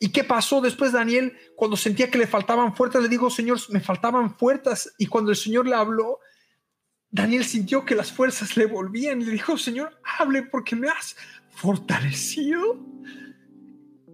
[0.00, 3.02] ¿Y qué pasó después Daniel cuando sentía que le faltaban fuerzas?
[3.02, 4.92] Le dijo, Señor, me faltaban fuerzas.
[4.98, 6.18] Y cuando el Señor le habló,
[7.08, 11.14] Daniel sintió que las fuerzas le volvían y le dijo, Señor, hable porque me has
[11.50, 12.80] fortalecido.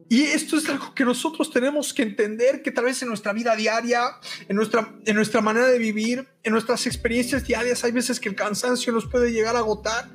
[0.09, 3.55] Y esto es algo que nosotros tenemos que entender, que tal vez en nuestra vida
[3.55, 4.03] diaria,
[4.49, 8.35] en nuestra, en nuestra manera de vivir, en nuestras experiencias diarias, hay veces que el
[8.35, 10.09] cansancio nos puede llegar a agotar.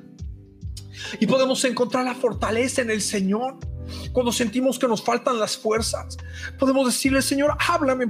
[1.20, 3.58] Y podemos encontrar la fortaleza en el Señor.
[4.12, 6.16] Cuando sentimos que nos faltan las fuerzas,
[6.58, 8.06] podemos decirle, Señor, háblame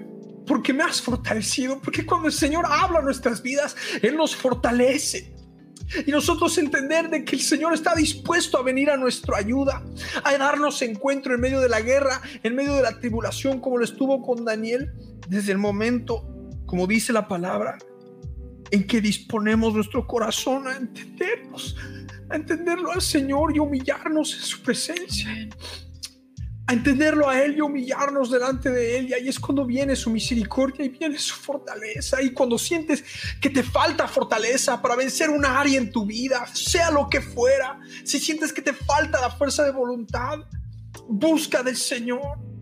[0.46, 1.80] porque me has fortalecido.
[1.82, 5.33] Porque cuando el Señor habla nuestras vidas, Él nos fortalece.
[6.06, 9.84] Y nosotros entender de que el Señor está dispuesto a venir a nuestra ayuda,
[10.22, 13.84] a darnos encuentro en medio de la guerra, en medio de la tribulación, como lo
[13.84, 14.92] estuvo con Daniel,
[15.28, 16.26] desde el momento,
[16.66, 17.78] como dice la palabra,
[18.70, 21.76] en que disponemos nuestro corazón a entendernos,
[22.28, 25.30] a entenderlo al Señor y humillarnos en su presencia
[26.66, 29.08] a entenderlo a Él y humillarnos delante de Él.
[29.08, 32.22] Y ahí es cuando viene su misericordia y viene su fortaleza.
[32.22, 33.04] Y cuando sientes
[33.40, 37.78] que te falta fortaleza para vencer una área en tu vida, sea lo que fuera,
[38.04, 40.38] si sientes que te falta la fuerza de voluntad,
[41.08, 42.53] busca del Señor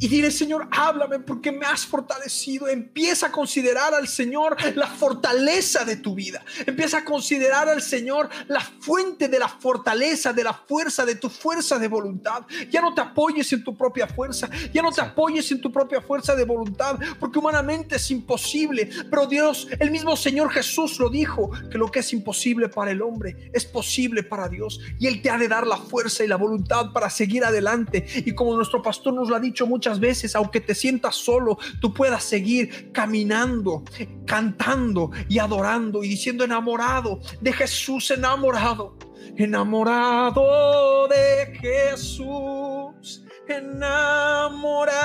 [0.00, 2.68] y dile, Señor, háblame porque me has fortalecido.
[2.68, 6.42] Empieza a considerar al Señor la fortaleza de tu vida.
[6.66, 11.28] Empieza a considerar al Señor la fuente de la fortaleza, de la fuerza, de tu
[11.28, 12.46] fuerza de voluntad.
[12.70, 14.48] Ya no te apoyes en tu propia fuerza.
[14.72, 18.88] Ya no te apoyes en tu propia fuerza de voluntad porque humanamente es imposible.
[19.10, 23.02] Pero Dios, el mismo Señor Jesús lo dijo, que lo que es imposible para el
[23.02, 24.80] hombre es posible para Dios.
[24.98, 28.06] Y Él te ha de dar la fuerza y la voluntad para seguir adelante.
[28.24, 31.92] Y como nuestro pastor nos lo ha dicho muchas veces, aunque te sientas solo, tú
[31.92, 33.82] puedas seguir caminando,
[34.26, 38.96] cantando y adorando y diciendo enamorado de Jesús, enamorado,
[39.36, 44.96] enamorado de Jesús, enamorado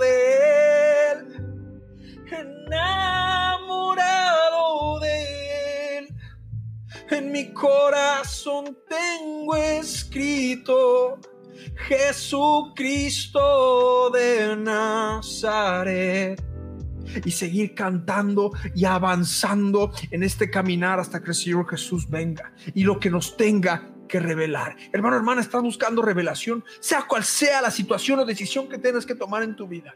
[0.00, 0.36] de
[1.12, 1.26] Él,
[2.66, 3.80] enamorado
[5.00, 6.08] de Él.
[7.10, 11.18] En mi corazón tengo escrito
[11.88, 13.40] Jesucristo
[14.10, 16.42] de Nazaret.
[17.24, 22.84] Y seguir cantando y avanzando en este caminar hasta que el Señor Jesús venga y
[22.84, 24.76] lo que nos tenga que revelar.
[24.92, 29.14] Hermano, hermana, estás buscando revelación, sea cual sea la situación o decisión que tengas que
[29.14, 29.94] tomar en tu vida.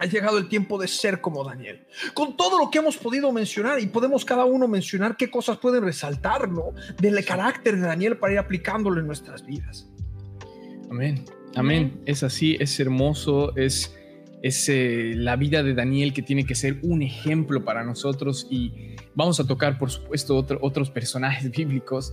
[0.00, 1.86] Ha llegado el tiempo de ser como Daniel.
[2.14, 5.84] Con todo lo que hemos podido mencionar y podemos cada uno mencionar qué cosas pueden
[5.84, 6.48] resaltar
[6.98, 9.89] del carácter de Daniel para ir aplicándolo en nuestras vidas.
[10.90, 11.24] Amén.
[11.54, 12.00] Amén.
[12.04, 13.96] Es así, es hermoso, es,
[14.42, 18.96] es eh, la vida de Daniel que tiene que ser un ejemplo para nosotros y
[19.14, 22.12] vamos a tocar, por supuesto, otros personajes bíblicos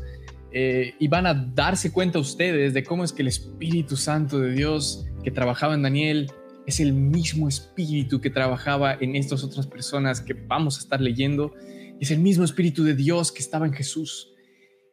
[0.52, 4.54] eh, y van a darse cuenta ustedes de cómo es que el Espíritu Santo de
[4.54, 6.32] Dios que trabajaba en Daniel
[6.68, 11.54] es el mismo Espíritu que trabajaba en estas otras personas que vamos a estar leyendo.
[12.00, 14.34] Es el mismo Espíritu de Dios que estaba en Jesús.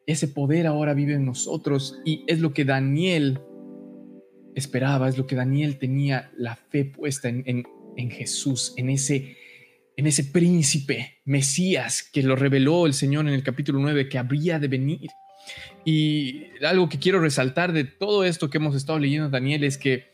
[0.06, 3.40] Ese poder ahora vive en nosotros y es lo que Daniel
[4.54, 7.64] esperaba, es lo que Daniel tenía la fe puesta en,
[8.10, 9.36] Jesús, en ese,
[9.96, 14.58] en ese príncipe, Mesías, que lo reveló el Señor en el capítulo 9, que habría
[14.58, 15.10] de venir.
[15.84, 20.12] Y algo que quiero resaltar de todo esto que hemos estado leyendo, Daniel, es que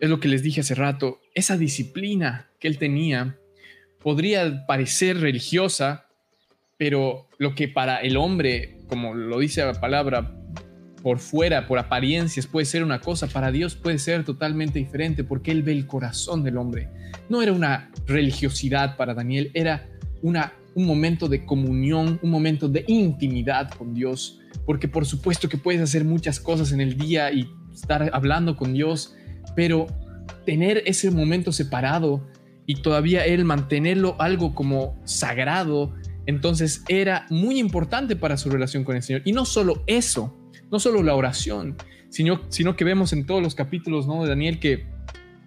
[0.00, 3.36] es lo que les dije hace rato, esa disciplina que él tenía
[4.02, 6.06] podría parecer religiosa,
[6.78, 10.39] pero lo que para el hombre, como lo dice la palabra,
[11.02, 15.50] por fuera, por apariencias, puede ser una cosa, para Dios puede ser totalmente diferente porque
[15.50, 16.88] Él ve el corazón del hombre.
[17.28, 19.88] No era una religiosidad para Daniel, era
[20.22, 25.56] una, un momento de comunión, un momento de intimidad con Dios, porque por supuesto que
[25.56, 29.14] puedes hacer muchas cosas en el día y estar hablando con Dios,
[29.56, 29.86] pero
[30.44, 32.26] tener ese momento separado
[32.66, 35.94] y todavía Él mantenerlo algo como sagrado,
[36.26, 39.22] entonces era muy importante para su relación con el Señor.
[39.24, 40.36] Y no solo eso,
[40.70, 41.76] no solo la oración,
[42.08, 44.22] sino, sino que vemos en todos los capítulos ¿no?
[44.22, 44.86] de Daniel que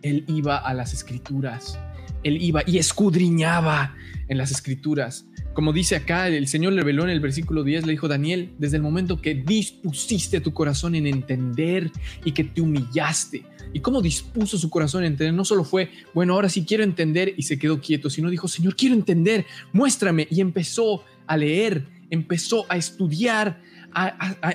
[0.01, 1.79] él iba a las escrituras
[2.23, 3.95] él iba y escudriñaba
[4.27, 5.25] en las escrituras.
[5.53, 8.77] Como dice acá, el Señor le reveló en el versículo 10, le dijo, Daniel, desde
[8.77, 11.91] el momento que dispusiste tu corazón en entender
[12.25, 13.43] y que te humillaste.
[13.71, 15.33] ¿Y cómo dispuso su corazón en entender?
[15.33, 18.75] No solo fue, bueno, ahora sí quiero entender y se quedó quieto, sino dijo, Señor,
[18.75, 20.27] quiero entender, muéstrame.
[20.31, 23.61] Y empezó a leer, empezó a estudiar,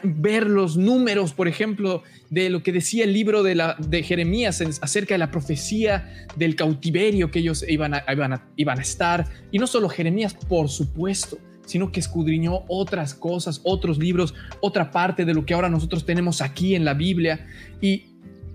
[0.02, 5.18] ver los números, por ejemplo, de lo que decía el libro de, Jeremías acerca de
[5.18, 9.26] la profecía del cautiverio que ellos iban a, iban, a, estar.
[9.50, 15.24] Y no solo Jeremías, por supuesto, sino que escudriñó otras cosas, otros libros, otra parte
[15.24, 17.46] de lo que ahora nosotros tenemos aquí en la Biblia.
[17.80, 18.04] Y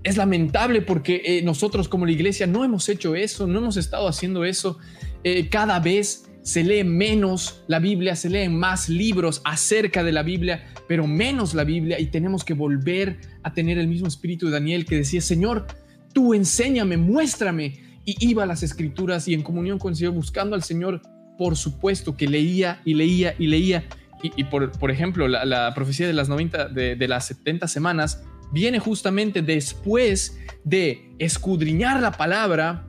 [0.03, 4.07] es lamentable porque eh, nosotros como la iglesia no hemos hecho eso, no hemos estado
[4.07, 4.77] haciendo eso.
[5.23, 10.23] Eh, cada vez se lee menos la Biblia, se leen más libros acerca de la
[10.23, 14.51] Biblia, pero menos la Biblia y tenemos que volver a tener el mismo espíritu de
[14.51, 15.65] Daniel que decía, Señor,
[16.13, 17.81] tú enséñame, muéstrame.
[18.05, 21.01] Y iba a las escrituras y en comunión con el Señor, buscando al Señor,
[21.37, 23.85] por supuesto que leía y leía y leía.
[24.21, 28.23] Y, por, por, ejemplo, la, profecía de las 90, de, las 70 semanas,
[28.53, 32.87] viene justamente después de escudriñar la palabra,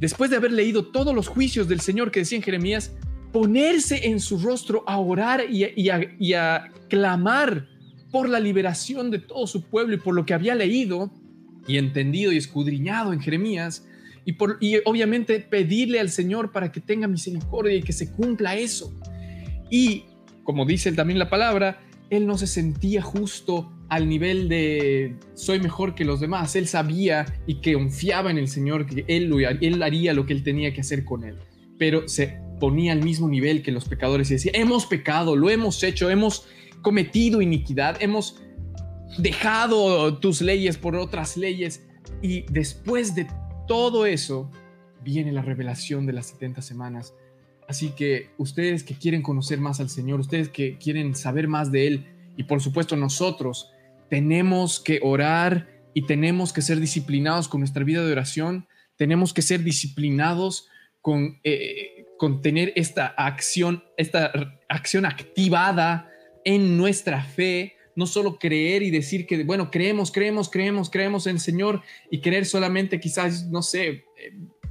[0.00, 2.92] después de haber leído todos los juicios del Señor que decía en Jeremías,
[3.32, 7.68] ponerse en su rostro a orar y a, clamar
[8.10, 11.12] por la liberación de todo su pueblo y por lo que había leído
[11.68, 13.86] y entendido y escudriñado en Jeremías,
[14.24, 18.56] y, por, y obviamente pedirle al Señor para que tenga misericordia y que se cumpla
[18.56, 18.92] eso.
[19.70, 20.04] Y
[20.42, 21.80] como dice también la palabra,
[22.10, 26.54] él no se sentía justo al nivel de soy mejor que los demás.
[26.56, 30.42] Él sabía y que confiaba en el Señor, que él, él haría lo que él
[30.42, 31.36] tenía que hacer con él.
[31.76, 35.82] Pero se ponía al mismo nivel que los pecadores y decía, hemos pecado, lo hemos
[35.82, 36.46] hecho, hemos
[36.82, 38.40] cometido iniquidad, hemos
[39.18, 41.84] dejado tus leyes por otras leyes.
[42.22, 43.26] Y después de
[43.66, 44.50] todo eso,
[45.02, 47.12] viene la revelación de las 70 semanas.
[47.68, 51.88] Así que ustedes que quieren conocer más al Señor, ustedes que quieren saber más de
[51.88, 53.70] Él, y por supuesto nosotros
[54.10, 59.42] tenemos que orar y tenemos que ser disciplinados con nuestra vida de oración, tenemos que
[59.42, 60.68] ser disciplinados
[61.00, 64.32] con, eh, con tener esta acción, esta
[64.68, 66.10] acción activada
[66.44, 71.36] en nuestra fe, no solo creer y decir que, bueno, creemos, creemos, creemos, creemos en
[71.36, 74.04] el Señor y querer solamente quizás, no sé, eh,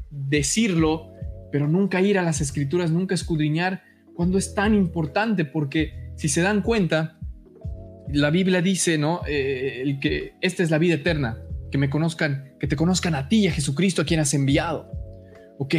[0.09, 1.11] decirlo,
[1.51, 3.83] pero nunca ir a las escrituras, nunca escudriñar
[4.15, 7.18] cuando es tan importante, porque si se dan cuenta,
[8.11, 9.21] la Biblia dice, ¿no?
[9.27, 11.37] Eh, el que esta es la vida eterna,
[11.71, 14.91] que me conozcan, que te conozcan a ti, a Jesucristo, a quien has enviado.
[15.59, 15.75] Ok.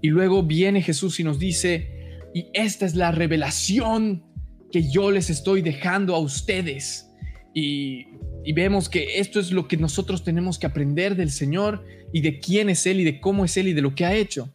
[0.00, 4.24] Y luego viene Jesús y nos dice, y esta es la revelación
[4.70, 7.08] que yo les estoy dejando a ustedes.
[7.54, 8.06] Y,
[8.44, 12.40] y vemos que esto es lo que nosotros tenemos que aprender del Señor y de
[12.40, 14.54] quién es Él y de cómo es Él y de lo que ha hecho.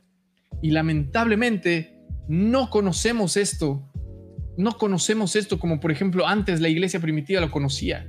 [0.61, 3.89] Y lamentablemente no conocemos esto
[4.57, 8.07] no conocemos esto como por ejemplo antes la iglesia primitiva lo conocía,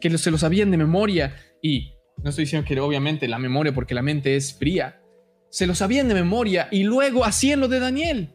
[0.00, 3.94] que se lo sabían de memoria y no estoy diciendo que obviamente la memoria porque
[3.94, 5.00] la mente es fría,
[5.50, 8.34] se lo sabían de memoria y luego hacían lo de Daniel.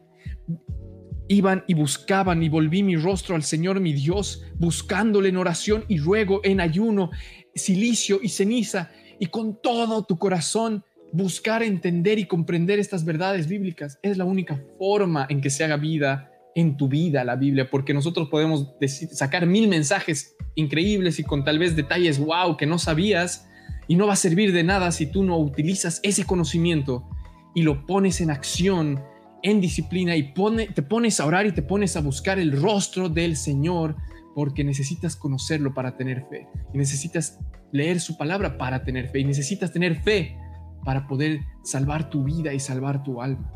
[1.28, 5.99] Iban y buscaban y volví mi rostro al Señor mi Dios, buscándole en oración y
[5.99, 7.12] ruego, en ayuno,
[7.53, 13.99] silicio y ceniza, y con todo tu corazón buscar entender y comprender estas verdades bíblicas.
[14.01, 16.28] Es la única forma en que se haga vida
[16.60, 18.74] en tu vida la Biblia, porque nosotros podemos
[19.12, 23.47] sacar mil mensajes increíbles y con tal vez detalles wow que no sabías
[23.88, 27.07] y no va a servir de nada si tú no utilizas ese conocimiento
[27.55, 29.01] y lo pones en acción,
[29.41, 30.34] en disciplina y
[30.74, 33.95] te pones a orar y te pones a buscar el rostro del Señor
[34.36, 37.39] porque necesitas conocerlo para tener fe y necesitas
[37.72, 40.38] leer su palabra para tener fe y necesitas tener fe
[40.86, 43.51] para poder salvar tu vida y salvar tu alma.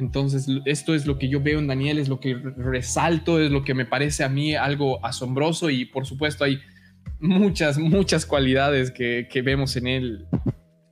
[0.00, 3.64] Entonces, esto es lo que yo veo en Daniel, es lo que resalto, es lo
[3.64, 6.58] que me parece a mí algo asombroso y por supuesto hay
[7.20, 10.26] muchas, muchas cualidades que, vemos en él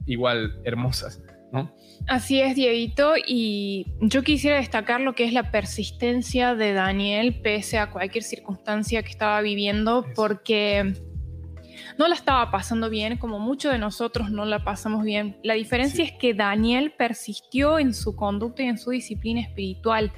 [0.07, 1.75] igual hermosas, ¿no?
[2.07, 7.79] Así es, Dieguito, y yo quisiera destacar lo que es la persistencia de Daniel pese
[7.79, 10.95] a cualquier circunstancia que estaba viviendo, porque
[11.99, 15.37] no la estaba pasando bien, como muchos de nosotros no la pasamos bien.
[15.43, 20.13] La diferencia es que Daniel persistió en su conducta y en su disciplina espiritual,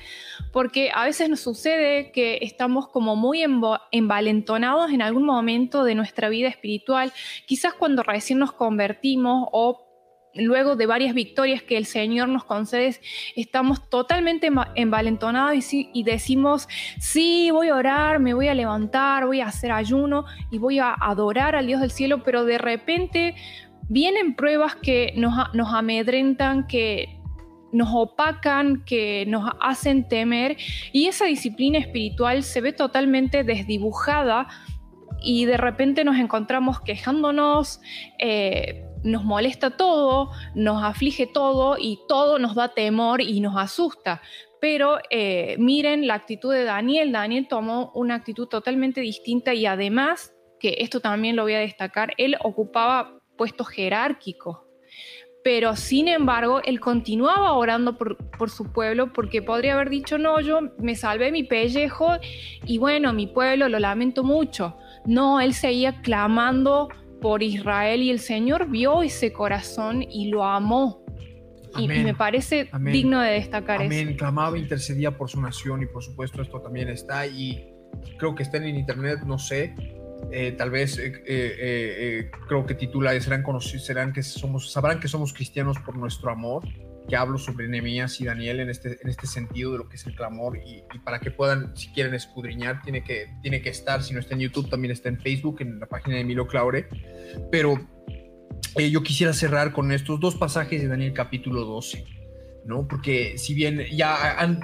[0.52, 3.42] porque a veces nos sucede que estamos como muy
[3.90, 7.12] envalentonados en algún momento de nuestra vida espiritual,
[7.46, 9.89] quizás cuando recién nos convertimos o
[10.34, 12.96] luego de varias victorias que el Señor nos concede,
[13.36, 19.46] estamos totalmente envalentonados y, decimos, sí, voy a orar, me voy a levantar, voy a
[19.46, 23.34] hacer ayuno y voy a adorar al Dios del cielo, pero de repente
[23.88, 25.34] vienen pruebas que nos,
[25.72, 27.20] amedrentan, que
[27.72, 30.56] nos opacan, que nos hacen temer
[30.92, 34.48] y esa disciplina espiritual se ve totalmente desdibujada
[35.22, 37.80] y de repente nos encontramos quejándonos,
[38.18, 44.20] eh, nos molesta todo, nos aflige todo y todo nos da temor y nos asusta.
[44.60, 47.12] Pero eh, miren la actitud de Daniel.
[47.12, 52.12] Daniel tomó una actitud totalmente distinta y además, que esto también lo voy a destacar,
[52.18, 54.58] él ocupaba puestos jerárquicos.
[55.42, 60.38] Pero sin embargo, él continuaba orando por, por, su pueblo porque podría haber dicho, no,
[60.40, 62.18] yo me salvé mi pellejo
[62.66, 64.76] y bueno, mi pueblo lo lamento mucho.
[65.06, 66.90] No, él seguía clamando
[67.20, 71.04] por Israel y el Señor vio ese corazón y lo amó.
[71.78, 74.08] Y, me parece digno de destacar Amén.
[74.08, 74.18] eso.
[74.18, 77.64] Clamaba, intercedía por su nación y por supuesto esto también está y
[78.18, 79.74] creo que está en internet, no sé,
[80.32, 85.06] eh, tal vez eh, eh, creo que titula serán conocidos, serán que somos, sabrán que
[85.06, 86.64] somos cristianos por nuestro amor
[87.10, 90.06] que hablo sobre Nehemías y Daniel en este, en este sentido de lo que es
[90.06, 94.14] el clamor y, para que puedan, si quieren escudriñar, tiene que, tiene que estar, si
[94.14, 96.86] no está en YouTube, también está en Facebook, en la página de Emilio Claure.
[97.50, 97.74] Pero
[98.76, 102.04] eh, yo quisiera cerrar con estos dos pasajes de Daniel capítulo 12,
[102.64, 102.86] ¿no?
[102.86, 104.60] Porque si bien ya han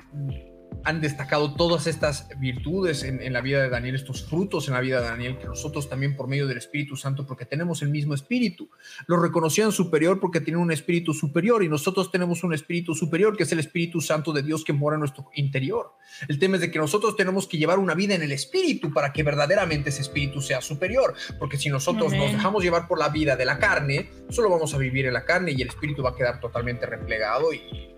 [0.85, 5.01] han destacado todas estas virtudes en, la vida de Daniel, estos frutos en la vida
[5.01, 8.71] de Daniel, que nosotros también por medio del Espíritu Santo, porque tenemos el mismo Espíritu,
[9.07, 13.43] lo reconocían superior porque tienen un Espíritu superior y nosotros tenemos un Espíritu superior, que
[13.43, 15.93] es el Espíritu Santo de Dios que mora en nuestro interior.
[16.29, 19.13] El tema es de que nosotros tenemos que llevar una vida en el Espíritu para
[19.13, 23.37] que verdaderamente ese Espíritu sea superior, porque si nosotros nos dejamos llevar por la vida
[23.37, 26.15] de la carne, solo vamos a vivir en la carne y el Espíritu va a
[26.15, 27.96] quedar totalmente replegado y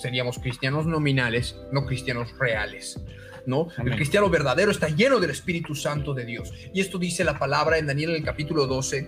[0.00, 3.00] seríamos cristianos nominales, no cristianos reales.
[3.46, 3.68] ¿no?
[3.84, 6.52] El cristiano verdadero está lleno del Espíritu Santo de Dios.
[6.72, 9.06] Y esto dice la palabra en Daniel en el capítulo 12,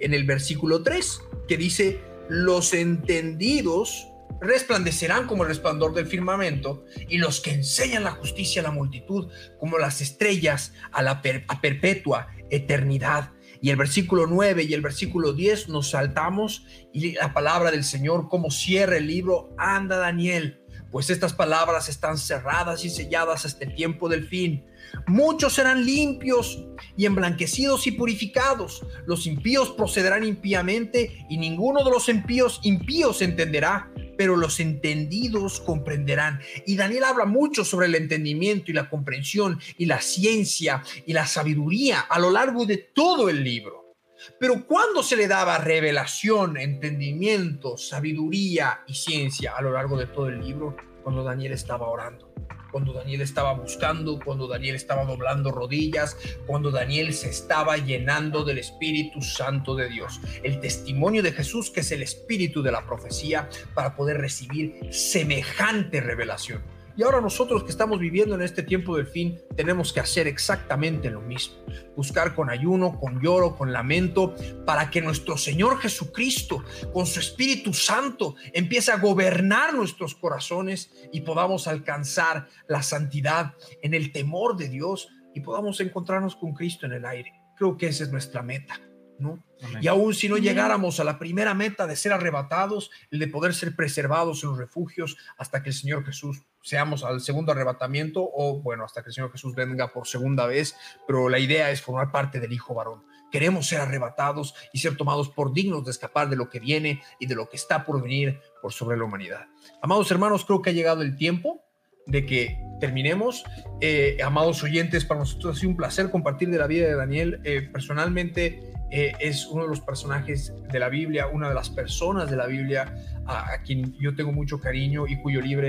[0.00, 4.08] en el versículo 3, que dice, los entendidos
[4.40, 9.30] resplandecerán como el resplandor del firmamento, y los que enseñan la justicia a la multitud,
[9.58, 13.32] como las estrellas a la a perpetua eternidad.
[13.66, 18.28] Y el versículo 9 y el versículo 10 nos saltamos y la palabra del Señor,
[18.28, 23.74] como cierra el libro, anda Daniel, pues estas palabras están cerradas y selladas hasta el
[23.74, 24.64] tiempo del fin.
[25.06, 26.64] Muchos serán limpios
[26.96, 28.84] y emblanquecidos y purificados.
[29.06, 36.40] Los impíos procederán impíamente y ninguno de los impíos impíos entenderá, pero los entendidos comprenderán.
[36.66, 41.26] Y Daniel habla mucho sobre el entendimiento y la comprensión y la ciencia y la
[41.26, 43.94] sabiduría a lo largo de todo el libro.
[44.40, 50.28] Pero cuando se le daba revelación, entendimiento, sabiduría y ciencia a lo largo de todo
[50.28, 52.32] el libro, cuando Daniel estaba orando
[52.76, 56.14] cuando Daniel estaba buscando, cuando Daniel estaba doblando rodillas,
[56.46, 60.20] cuando Daniel se estaba llenando del Espíritu Santo de Dios.
[60.42, 66.02] El testimonio de Jesús, que es el espíritu de la profecía, para poder recibir semejante
[66.02, 66.75] revelación.
[66.96, 71.10] Y ahora nosotros que estamos viviendo en este tiempo del fin, tenemos que hacer exactamente
[71.10, 71.56] lo mismo.
[71.94, 76.64] Buscar con ayuno, con lloro, con lamento, para que nuestro Señor Jesucristo,
[76.94, 83.92] con su Espíritu Santo, empiece a gobernar nuestros corazones y podamos alcanzar la santidad en
[83.92, 87.34] el temor de Dios y podamos encontrarnos con Cristo en el aire.
[87.56, 88.80] Creo que esa es nuestra meta.
[89.18, 89.42] ¿No?
[89.80, 93.54] Y aún si no llegáramos a la primera meta de ser arrebatados, el de poder
[93.54, 98.60] ser preservados en los refugios hasta que el Señor Jesús seamos al segundo arrebatamiento o
[98.60, 100.76] bueno, hasta que el Señor Jesús venga por segunda vez,
[101.06, 103.04] pero la idea es formar parte del Hijo varón.
[103.30, 107.26] Queremos ser arrebatados y ser tomados por dignos de escapar de lo que viene y
[107.26, 109.46] de lo que está por venir por sobre la humanidad.
[109.82, 111.62] Amados hermanos, creo que ha llegado el tiempo
[112.06, 113.44] de que terminemos.
[113.80, 117.40] Eh, amados oyentes, para nosotros ha sido un placer compartir de la vida de Daniel.
[117.44, 122.30] Eh, personalmente, eh, es uno de los personajes de la Biblia, una de las personas
[122.30, 122.94] de la Biblia
[123.26, 125.66] a, quien yo tengo mucho cariño y cuyo libro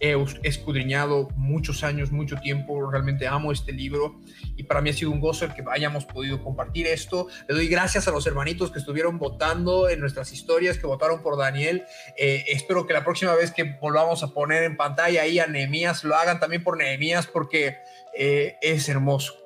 [0.00, 2.90] he escudriñado muchos años, mucho tiempo.
[2.90, 4.20] Realmente amo este libro
[4.56, 7.26] y para mí ha sido un gozo el que hayamos podido compartir esto.
[7.48, 11.36] Le doy gracias a los hermanitos que estuvieron votando en nuestras historias, que votaron por
[11.36, 11.84] Daniel.
[12.16, 16.04] Eh, espero que la próxima vez que volvamos a poner en pantalla ahí a Nehemías,
[16.04, 17.78] lo hagan también por Nehemías porque
[18.16, 19.37] eh, es hermoso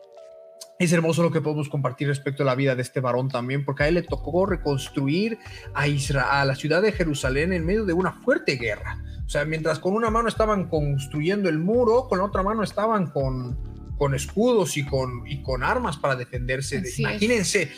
[0.85, 3.85] es hermoso lo que podemos compartir respecto a la vida de este varón también, porque
[3.85, 5.39] a él le tocó reconstruir
[5.75, 9.03] a, Israel, a la ciudad de Jerusalén en medio de una fuerte guerra.
[9.25, 13.11] O sea, mientras con una mano estaban construyendo el muro, con la otra mano estaban
[13.11, 13.59] con,
[13.97, 16.83] con escudos y con, y con armas para defenderse.
[16.99, 17.71] Imagínense,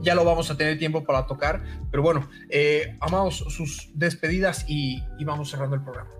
[0.00, 5.02] ya lo vamos a tener tiempo para tocar, pero bueno, eh, amados sus despedidas y
[5.24, 6.17] vamos cerrando el programa.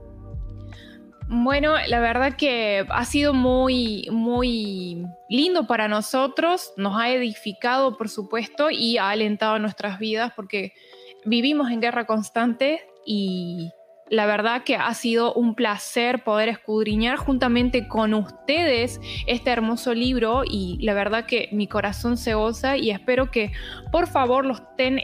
[1.31, 8.09] Bueno, la verdad que ha sido muy, muy lindo para nosotros, nos ha edificado, por
[8.09, 10.73] supuesto, y ha alentado nuestras vidas porque
[11.27, 13.71] vivimos en guerra constante y
[14.11, 20.45] La verdad que ha sido un placer poder escudriñar juntamente con ustedes este hermoso libro
[20.49, 23.53] y la verdad que mi corazón se goza y espero que
[23.93, 25.03] por favor lo estén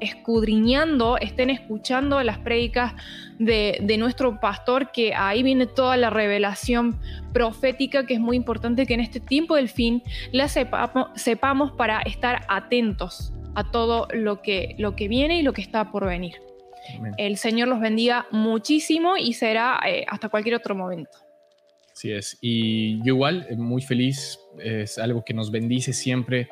[0.00, 2.92] escudriñando, estén escuchando las prédicas
[3.38, 7.00] de, nuestro pastor, que ahí viene toda la revelación
[7.32, 10.02] profética que es muy importante que en este tiempo del fin
[10.32, 15.52] la sepamos, sepamos para estar atentos a todo lo que, lo que viene y lo
[15.52, 16.51] que está por venir.
[17.16, 21.18] El Señor los bendiga muchísimo y será eh, hasta cualquier otro momento.
[21.92, 22.38] Así es.
[22.40, 26.48] Y yo igual, eh, muy feliz, es algo que nos bendice siempre.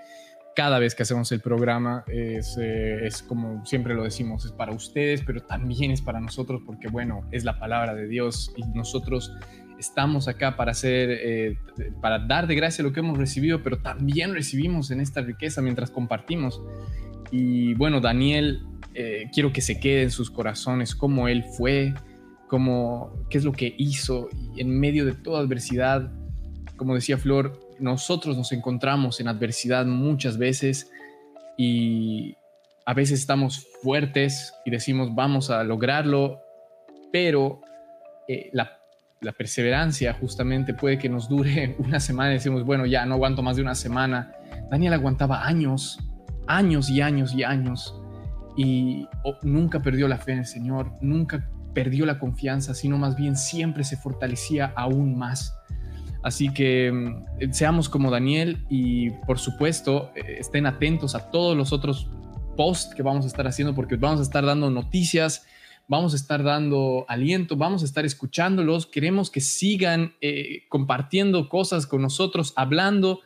[0.55, 4.73] Cada vez que hacemos el programa es, eh, es, como siempre lo decimos, es para
[4.73, 9.33] ustedes, pero también es para nosotros porque, bueno, es la palabra de Dios y nosotros
[9.79, 11.57] estamos acá para hacer,
[12.03, 15.91] para dar de gracia lo que hemos recibido, pero también recibimos en esta riqueza mientras
[15.91, 16.61] compartimos.
[17.31, 18.61] Y bueno, Daniel
[19.01, 21.95] eh, quiero que se quede en sus corazones cómo él fue,
[22.49, 24.29] cómo, qué es lo que hizo
[24.59, 26.13] en medio de toda adversidad.
[26.77, 30.91] Como decía Flor, nosotros nos encontramos en adversidad muchas veces
[31.57, 32.37] y
[32.85, 36.39] a veces estamos fuertes y decimos vamos a lograrlo,
[37.11, 37.63] pero
[38.29, 38.81] eh, la,
[39.23, 43.43] la, perseverancia justamente puede que nos dure una semana y decimos, bueno, ya no aguanto
[43.43, 44.35] más de una semana.
[44.71, 45.99] Daniel aguantaba años,
[46.47, 48.00] años y años y años
[48.63, 49.09] y
[49.41, 53.85] nunca perdió la fe en el Señor, nunca perdió la confianza, sino más bien siempre
[53.85, 55.55] se fortalecía aún más.
[56.23, 61.73] Así que mm, seamos como Daniel y por supuesto eh, estén atentos a todos los
[61.73, 62.11] otros
[62.55, 65.47] posts que vamos a estar haciendo porque vamos a estar dando noticias,
[65.89, 71.87] vamos a estar dando aliento, vamos a estar escuchándolos, queremos que sigan eh, compartiendo cosas
[71.87, 73.21] con nosotros, hablando,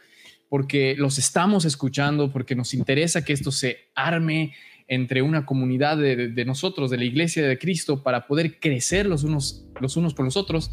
[0.49, 4.53] porque los estamos escuchando, porque nos interesa que esto se arme,
[4.89, 9.67] entre una comunidad de, nosotros, de la iglesia de Cristo, para poder crecer los unos,
[9.81, 10.71] los unos con los otros.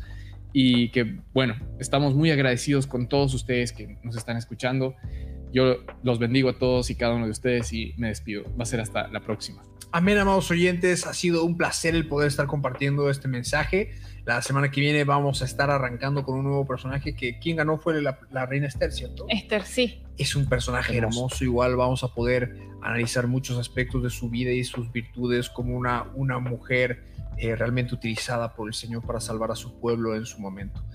[0.54, 4.96] Y que, bueno, estamos muy agradecidos con todos ustedes que nos están escuchando.
[5.52, 8.44] Yo los bendigo a todos y cada uno de ustedes y me despido.
[8.58, 9.64] Va a ser hasta la próxima.
[9.94, 11.06] Amén, amados oyentes.
[11.06, 13.92] Ha sido un placer el poder estar compartiendo este mensaje.
[14.24, 17.78] La semana que viene vamos a estar arrancando con un nuevo personaje que quien ganó
[17.78, 19.26] fue la, reina Esther, ¿cierto?
[19.28, 20.02] Esther, sí.
[20.18, 21.44] Es un personaje hermoso.
[21.44, 26.06] Igual vamos a poder analizar muchos aspectos de su vida y sus virtudes como una,
[26.16, 27.04] una mujer
[27.38, 30.86] eh, realmente utilizada por el Señor para salvar a su pueblo en su momento.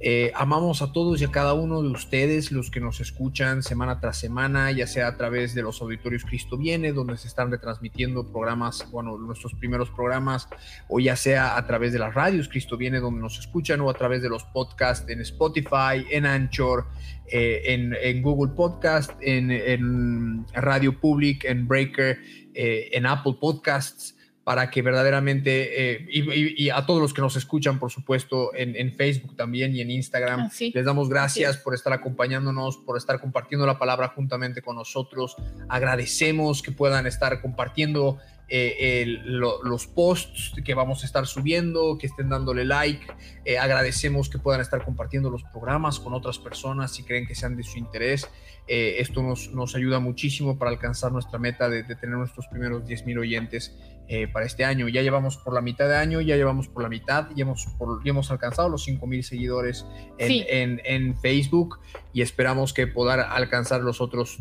[0.00, 4.00] Eh, amamos a todos y a cada uno de ustedes, los que nos escuchan semana
[4.00, 8.30] tras semana, ya sea a través de los auditorios Cristo Viene, donde se están retransmitiendo
[8.30, 10.48] programas, bueno, nuestros primeros programas,
[10.88, 13.94] o ya sea a través de las radios Cristo Viene, donde nos escuchan, o a
[13.94, 16.86] través de los podcasts en Spotify, en Anchor,
[17.26, 17.62] eh,
[18.02, 22.18] en, Google Podcast, en, Radio Public, en Breaker,
[22.54, 24.14] en Apple Podcasts
[24.44, 29.36] para que verdaderamente, eh, y, a todos los que nos escuchan, por supuesto, en, Facebook
[29.36, 34.08] también y en Instagram, les damos gracias por estar acompañándonos, por estar compartiendo la palabra
[34.08, 35.34] juntamente con nosotros.
[35.68, 42.28] Agradecemos que puedan estar compartiendo eh, los posts que vamos a estar subiendo, que estén
[42.28, 43.06] dándole like.
[43.46, 47.56] Eh, agradecemos que puedan estar compartiendo los programas con otras personas si creen que sean
[47.56, 48.28] de su interés.
[48.66, 53.06] esto nos, nos, ayuda muchísimo para alcanzar nuestra meta de, de tener nuestros primeros 10
[53.06, 53.74] mil oyentes
[54.06, 54.88] eh, para este año.
[54.88, 58.00] Ya llevamos por la mitad de año, ya llevamos por la mitad, ya hemos, por,
[58.06, 59.86] hemos alcanzado los 5.000 seguidores
[60.18, 61.78] en, en, Facebook
[62.12, 64.40] y esperamos que poder alcanzar los otros,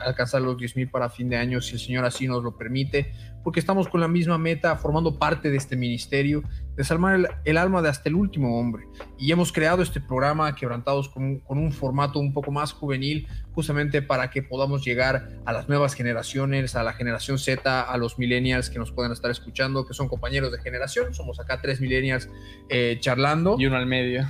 [0.00, 3.60] alcanzar los 10.000 para fin de año, si el Señor así nos lo permite, porque
[3.60, 6.42] estamos con la misma meta, formando parte de este ministerio,
[6.76, 8.84] desarmar el, alma de hasta el último hombre.
[9.18, 14.02] Y hemos creado este programa Quebrantados con, con un formato un poco más juvenil, justamente
[14.02, 18.70] para que podamos llegar a las nuevas generaciones, a la generación Z, a los millennials
[18.70, 21.14] que nos pueden estar escuchando, que son compañeros de generación.
[21.14, 22.28] Somos acá tres millennials
[22.68, 23.56] eh, charlando.
[23.58, 24.26] Y uno al medio.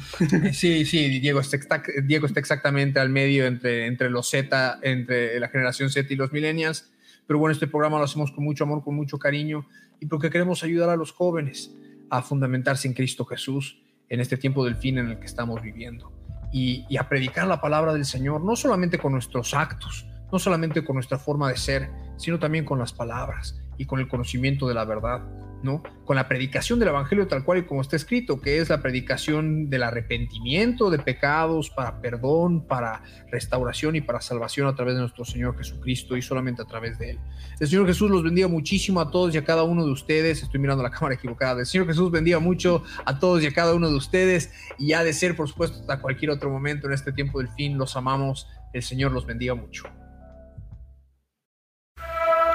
[0.52, 5.48] sí, sí, Diego está, Diego está exactamente al medio entre, entre los Z, entre la
[5.48, 6.90] generación Z y los millennials.
[7.30, 9.64] Pero bueno, este programa lo hacemos con mucho amor, con mucho cariño
[10.00, 11.72] y porque queremos ayudar a los jóvenes
[12.10, 16.12] a fundamentarse en Cristo Jesús en este tiempo del fin en el que estamos viviendo
[16.52, 20.96] y, a predicar la palabra del Señor, no solamente con nuestros actos, no solamente con
[20.96, 24.84] nuestra forma de ser, sino también con las palabras y con el conocimiento de la
[24.84, 25.22] verdad.
[25.62, 25.82] ¿No?
[26.04, 29.70] Con la predicación del Evangelio tal cual y como está escrito, que es la predicación
[29.70, 35.24] del arrepentimiento de pecados para perdón, para restauración y para salvación a través de nuestro
[35.24, 37.18] Señor Jesucristo y solamente a través de Él.
[37.58, 40.42] El Señor Jesús los bendiga muchísimo a todos y a cada uno de ustedes.
[40.42, 41.60] Estoy mirando la cámara equivocada.
[41.60, 45.04] El Señor Jesús bendiga mucho a todos y a cada uno de ustedes y ha
[45.04, 47.78] de ser, por supuesto, hasta cualquier otro momento en este tiempo del fin.
[47.78, 48.48] Los amamos.
[48.72, 49.84] El Señor los bendiga mucho.